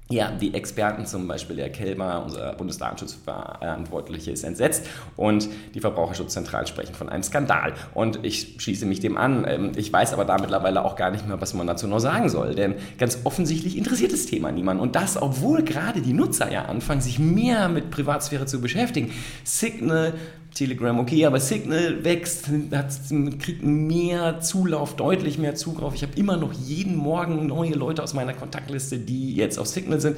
ja, 0.09 0.31
die 0.31 0.53
Experten, 0.53 1.05
zum 1.05 1.27
Beispiel 1.27 1.55
der 1.55 1.71
Kelmer, 1.71 2.21
unser 2.23 2.53
Bundesdatenschutzverantwortliche, 2.53 4.31
ist 4.31 4.43
entsetzt 4.43 4.85
und 5.15 5.47
die 5.73 5.79
Verbraucherschutzzentralen 5.79 6.67
sprechen 6.67 6.93
von 6.93 7.07
einem 7.07 7.23
Skandal. 7.23 7.73
Und 7.93 8.19
ich 8.23 8.57
schließe 8.59 8.85
mich 8.85 8.99
dem 8.99 9.17
an. 9.17 9.45
Ähm, 9.47 9.71
ich 9.75 9.91
weiß 9.91 10.13
aber 10.13 10.25
da 10.25 10.37
mittlerweile 10.37 10.83
auch 10.83 10.97
gar 10.97 11.09
nicht 11.09 11.27
mehr, 11.27 11.39
was 11.39 11.53
man 11.53 11.65
dazu 11.67 11.87
noch 11.87 11.99
sagen 11.99 12.29
soll, 12.29 12.53
denn 12.53 12.75
ganz 12.97 13.19
offensichtlich 13.23 13.77
interessiert 13.77 14.11
das 14.11 14.25
Thema 14.25 14.51
niemand. 14.51 14.81
Und 14.81 14.95
das, 14.95 15.19
obwohl 15.19 15.63
gerade 15.63 16.01
die 16.01 16.13
Nutzer 16.13 16.51
ja 16.51 16.65
anfangen, 16.65 17.01
sich 17.01 17.17
mehr 17.17 17.69
mit 17.69 17.89
Privatsphäre 17.89 18.45
zu 18.45 18.59
beschäftigen. 18.59 19.11
Signal 19.45 20.13
Telegram 20.53 20.99
okay, 20.99 21.25
aber 21.25 21.39
Signal 21.39 22.03
wächst, 22.03 22.47
hat, 22.71 22.93
kriegt 23.39 23.63
mehr 23.63 24.39
Zulauf, 24.41 24.95
deutlich 24.95 25.37
mehr 25.37 25.55
Zugriff. 25.55 25.93
Ich 25.95 26.03
habe 26.03 26.13
immer 26.15 26.37
noch 26.37 26.53
jeden 26.53 26.95
Morgen 26.95 27.47
neue 27.47 27.73
Leute 27.73 28.03
aus 28.03 28.13
meiner 28.13 28.33
Kontaktliste, 28.33 28.97
die 28.99 29.35
jetzt 29.35 29.57
auf 29.57 29.67
Signal 29.67 29.99
sind. 29.99 30.17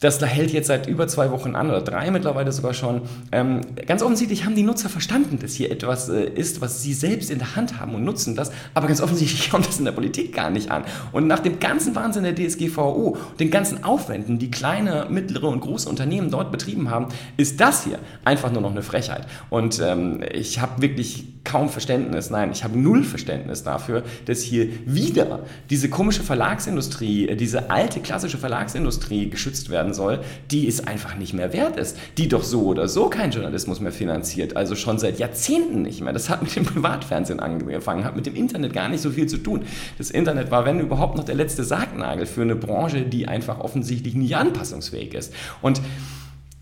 Das 0.00 0.18
da 0.18 0.24
hält 0.24 0.50
jetzt 0.50 0.68
seit 0.68 0.86
über 0.86 1.06
zwei 1.08 1.30
Wochen 1.30 1.54
an 1.54 1.68
oder 1.68 1.82
drei 1.82 2.10
mittlerweile 2.10 2.52
sogar 2.52 2.72
schon. 2.72 3.02
Ähm, 3.32 3.60
ganz 3.86 4.02
offensichtlich 4.02 4.46
haben 4.46 4.54
die 4.54 4.62
Nutzer 4.62 4.88
verstanden, 4.88 5.38
dass 5.38 5.52
hier 5.52 5.70
etwas 5.70 6.08
äh, 6.08 6.24
ist, 6.24 6.62
was 6.62 6.82
sie 6.82 6.94
selbst 6.94 7.30
in 7.30 7.38
der 7.38 7.54
Hand 7.54 7.78
haben 7.78 7.94
und 7.94 8.02
nutzen 8.02 8.34
das. 8.34 8.50
Aber 8.72 8.86
ganz 8.86 9.02
offensichtlich 9.02 9.50
kommt 9.50 9.68
das 9.68 9.78
in 9.78 9.84
der 9.84 9.92
Politik 9.92 10.34
gar 10.34 10.48
nicht 10.48 10.70
an. 10.70 10.84
Und 11.12 11.26
nach 11.26 11.40
dem 11.40 11.60
ganzen 11.60 11.94
Wahnsinn 11.94 12.24
der 12.24 12.34
DSGVO, 12.34 13.18
den 13.38 13.50
ganzen 13.50 13.84
Aufwänden, 13.84 14.38
die 14.38 14.50
kleine, 14.50 15.06
mittlere 15.10 15.48
und 15.48 15.60
große 15.60 15.88
Unternehmen 15.88 16.30
dort 16.30 16.50
betrieben 16.50 16.90
haben, 16.90 17.08
ist 17.36 17.60
das 17.60 17.84
hier 17.84 17.98
einfach 18.24 18.50
nur 18.50 18.62
noch 18.62 18.70
eine 18.70 18.82
Frechheit. 18.82 19.26
Und 19.50 19.80
ähm, 19.80 20.24
ich 20.32 20.60
habe 20.60 20.80
wirklich 20.80 21.39
kaum 21.44 21.68
Verständnis, 21.68 22.30
nein, 22.30 22.52
ich 22.52 22.64
habe 22.64 22.78
null 22.78 23.02
Verständnis 23.02 23.62
dafür, 23.62 24.02
dass 24.26 24.42
hier 24.42 24.68
wieder 24.84 25.40
diese 25.70 25.88
komische 25.88 26.22
Verlagsindustrie, 26.22 27.28
äh, 27.28 27.36
diese 27.36 27.70
alte 27.70 28.00
klassische 28.00 28.38
Verlagsindustrie 28.38 29.30
geschützt 29.30 29.70
werden 29.70 29.94
soll, 29.94 30.20
die 30.50 30.68
es 30.68 30.86
einfach 30.86 31.16
nicht 31.16 31.32
mehr 31.32 31.52
wert 31.52 31.76
ist, 31.76 31.96
die 32.18 32.28
doch 32.28 32.44
so 32.44 32.64
oder 32.64 32.88
so 32.88 33.08
keinen 33.08 33.32
Journalismus 33.32 33.80
mehr 33.80 33.92
finanziert, 33.92 34.56
also 34.56 34.74
schon 34.74 34.98
seit 34.98 35.18
Jahrzehnten 35.18 35.82
nicht 35.82 36.02
mehr. 36.02 36.12
Das 36.12 36.28
hat 36.28 36.42
mit 36.42 36.54
dem 36.54 36.64
Privatfernsehen 36.64 37.40
angefangen, 37.40 38.04
hat 38.04 38.16
mit 38.16 38.26
dem 38.26 38.36
Internet 38.36 38.72
gar 38.72 38.88
nicht 38.88 39.00
so 39.00 39.10
viel 39.10 39.26
zu 39.26 39.38
tun. 39.38 39.62
Das 39.98 40.10
Internet 40.10 40.50
war, 40.50 40.66
wenn 40.66 40.78
überhaupt, 40.78 41.16
noch 41.16 41.24
der 41.24 41.34
letzte 41.34 41.64
Sargnagel 41.64 42.26
für 42.26 42.42
eine 42.42 42.56
Branche, 42.56 43.02
die 43.02 43.26
einfach 43.26 43.60
offensichtlich 43.60 44.14
nicht 44.14 44.36
anpassungsfähig 44.36 45.14
ist. 45.14 45.32
Und 45.62 45.80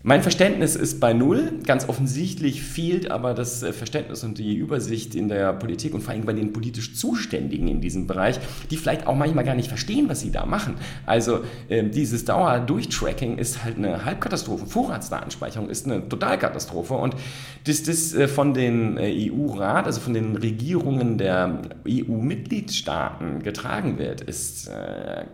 mein 0.01 0.21
Verständnis 0.21 0.77
ist 0.77 1.01
bei 1.01 1.11
Null. 1.11 1.59
Ganz 1.65 1.89
offensichtlich 1.89 2.63
fehlt 2.63 3.11
aber 3.11 3.33
das 3.33 3.63
äh, 3.63 3.73
Verständnis 3.73 4.23
und 4.23 4.37
die 4.37 4.55
Übersicht 4.55 5.13
in 5.13 5.27
der 5.27 5.51
Politik 5.51 5.93
und 5.93 5.99
vor 5.99 6.13
allem 6.13 6.23
bei 6.23 6.31
den 6.31 6.53
politisch 6.53 6.95
Zuständigen 6.95 7.67
in 7.67 7.81
diesem 7.81 8.07
Bereich, 8.07 8.39
die 8.71 8.77
vielleicht 8.77 9.07
auch 9.07 9.15
manchmal 9.15 9.43
gar 9.43 9.55
nicht 9.55 9.67
verstehen, 9.67 10.07
was 10.07 10.21
sie 10.21 10.31
da 10.31 10.45
machen. 10.45 10.75
Also 11.05 11.41
äh, 11.67 11.83
dieses 11.83 12.23
Dauerdurchtracking 12.23 13.37
ist 13.37 13.65
halt 13.65 13.75
eine 13.75 14.05
Halbkatastrophe. 14.05 14.67
Vorratsdatenspeicherung 14.67 15.69
ist 15.69 15.85
eine 15.85 16.07
Totalkatastrophe. 16.07 16.93
Und 16.93 17.17
dass 17.65 17.83
das 17.83 18.13
äh, 18.13 18.29
von 18.29 18.53
den 18.53 18.95
äh, 18.95 19.29
EU-Rat, 19.29 19.85
also 19.85 19.99
von 19.99 20.13
den 20.13 20.37
Regierungen 20.37 21.17
der 21.17 21.61
EU-Mitgliedstaaten 21.85 23.43
getragen 23.43 23.97
wird, 23.97 24.21
ist 24.21 24.69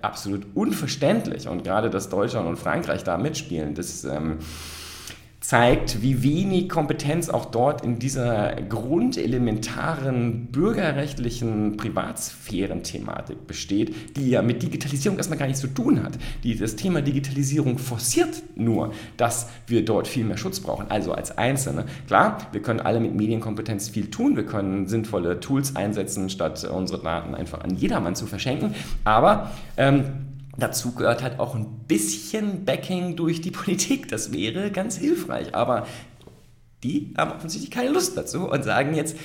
absolut 0.02 0.46
unverständlich. 0.54 1.48
Und 1.48 1.64
gerade, 1.64 1.90
dass 1.90 2.10
Deutschland 2.10 2.48
und 2.48 2.58
Frankreich 2.58 3.04
da 3.04 3.18
mitspielen, 3.18 3.76
das 3.76 4.04
ähm, 4.06 4.40
zeigt, 5.48 6.02
wie 6.02 6.24
wenig 6.24 6.70
Kompetenz 6.70 7.30
auch 7.30 7.46
dort 7.46 7.84
in 7.84 8.00
dieser 8.00 8.56
grundelementaren 8.68 10.48
bürgerrechtlichen 10.48 11.78
Privatsphären-Thematik 11.78 13.46
besteht, 13.46 14.18
die 14.18 14.32
ja 14.32 14.42
mit 14.42 14.64
Digitalisierung 14.64 15.18
erstmal 15.18 15.38
gar 15.38 15.46
nichts 15.46 15.62
zu 15.62 15.68
tun 15.68 16.02
hat. 16.02 16.14
Die, 16.44 16.58
das 16.58 16.76
Thema 16.76 17.04
Digitalisierung 17.04 17.78
forciert 17.78 18.42
nur, 18.56 18.92
dass 19.18 19.50
wir 19.68 19.86
dort 19.86 20.08
viel 20.08 20.26
mehr 20.26 20.38
Schutz 20.38 20.60
brauchen, 20.60 20.90
also 20.90 21.12
als 21.12 21.38
Einzelne. 21.38 21.86
Klar, 22.08 22.40
wir 22.52 22.64
können 22.64 22.80
alle 22.80 23.00
mit 23.00 23.14
Medienkompetenz 23.14 23.90
viel 23.90 24.10
tun, 24.10 24.36
wir 24.36 24.48
können 24.48 24.88
sinnvolle 24.88 25.40
Tools 25.42 25.76
einsetzen, 25.76 26.32
statt 26.32 26.64
unsere 26.64 27.04
Daten 27.04 27.36
einfach 27.36 27.64
an 27.64 27.76
jedermann 27.76 28.16
zu 28.16 28.26
verschenken, 28.26 28.74
aber 29.04 29.52
ähm, 29.78 30.06
Dazu 30.58 30.94
gehört 30.94 31.22
halt 31.22 31.40
auch 31.40 31.56
ein 31.56 31.66
bisschen 31.88 32.66
Backing 32.66 33.16
durch 33.16 33.42
die 33.42 33.52
Politik. 33.52 34.08
Das 34.08 34.32
wäre 34.32 34.72
ganz 34.72 34.98
hilfreich. 34.98 35.54
Aber 35.54 35.86
die 36.84 37.14
haben 37.18 37.32
offensichtlich 37.32 37.72
keine 37.72 37.90
Lust 37.90 38.18
dazu 38.18 38.50
und 38.50 38.64
sagen 38.64 38.96
jetzt, 38.96 39.18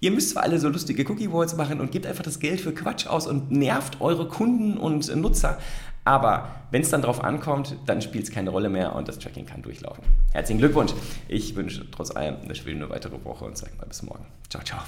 ihr 0.00 0.10
müsst 0.10 0.30
zwar 0.30 0.42
alle 0.42 0.58
so 0.58 0.68
lustige 0.68 1.08
Cookie 1.10 1.30
Walls 1.32 1.56
machen 1.56 1.80
und 1.80 1.92
gebt 1.92 2.06
einfach 2.06 2.24
das 2.24 2.40
Geld 2.40 2.60
für 2.60 2.72
Quatsch 2.72 3.06
aus 3.06 3.26
und 3.26 3.50
nervt 3.50 4.00
eure 4.00 4.26
Kunden 4.26 4.76
und 4.76 5.14
Nutzer. 5.14 5.58
Aber 6.04 6.48
wenn 6.72 6.82
es 6.82 6.90
dann 6.90 7.02
drauf 7.02 7.22
ankommt, 7.22 7.76
dann 7.86 8.02
spielt 8.02 8.24
es 8.24 8.30
keine 8.30 8.50
Rolle 8.50 8.68
mehr 8.68 8.96
und 8.96 9.06
das 9.06 9.18
Tracking 9.20 9.46
kann 9.46 9.62
durchlaufen. 9.62 10.02
Herzlichen 10.32 10.58
Glückwunsch. 10.58 10.92
Ich 11.28 11.54
wünsche 11.54 11.88
trotz 11.90 12.10
allem 12.10 12.36
eine 12.42 12.56
schöne 12.56 12.90
weitere 12.90 13.24
Woche 13.24 13.44
und 13.44 13.56
sage 13.56 13.72
mal 13.78 13.86
bis 13.86 14.02
morgen. 14.02 14.26
Ciao, 14.50 14.64
ciao. 14.64 14.80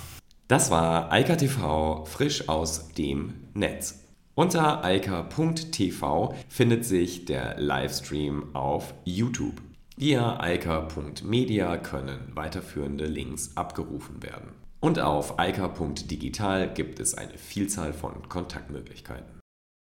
Das 0.48 0.70
war 0.70 1.12
Eika 1.12 1.36
TV 1.36 2.04
frisch 2.04 2.48
aus 2.48 2.88
dem 2.94 3.34
Netz. 3.54 4.03
Unter 4.36 4.82
alka.tv 4.82 6.34
findet 6.48 6.84
sich 6.84 7.24
der 7.24 7.60
Livestream 7.60 8.52
auf 8.54 8.92
YouTube. 9.04 9.62
Via 9.96 10.36
alka.media 10.36 11.76
können 11.76 12.32
weiterführende 12.34 13.06
Links 13.06 13.56
abgerufen 13.56 14.24
werden. 14.24 14.48
Und 14.80 14.98
auf 14.98 15.38
alka.digital 15.38 16.74
gibt 16.74 16.98
es 16.98 17.14
eine 17.14 17.38
Vielzahl 17.38 17.92
von 17.92 18.28
Kontaktmöglichkeiten. 18.28 19.43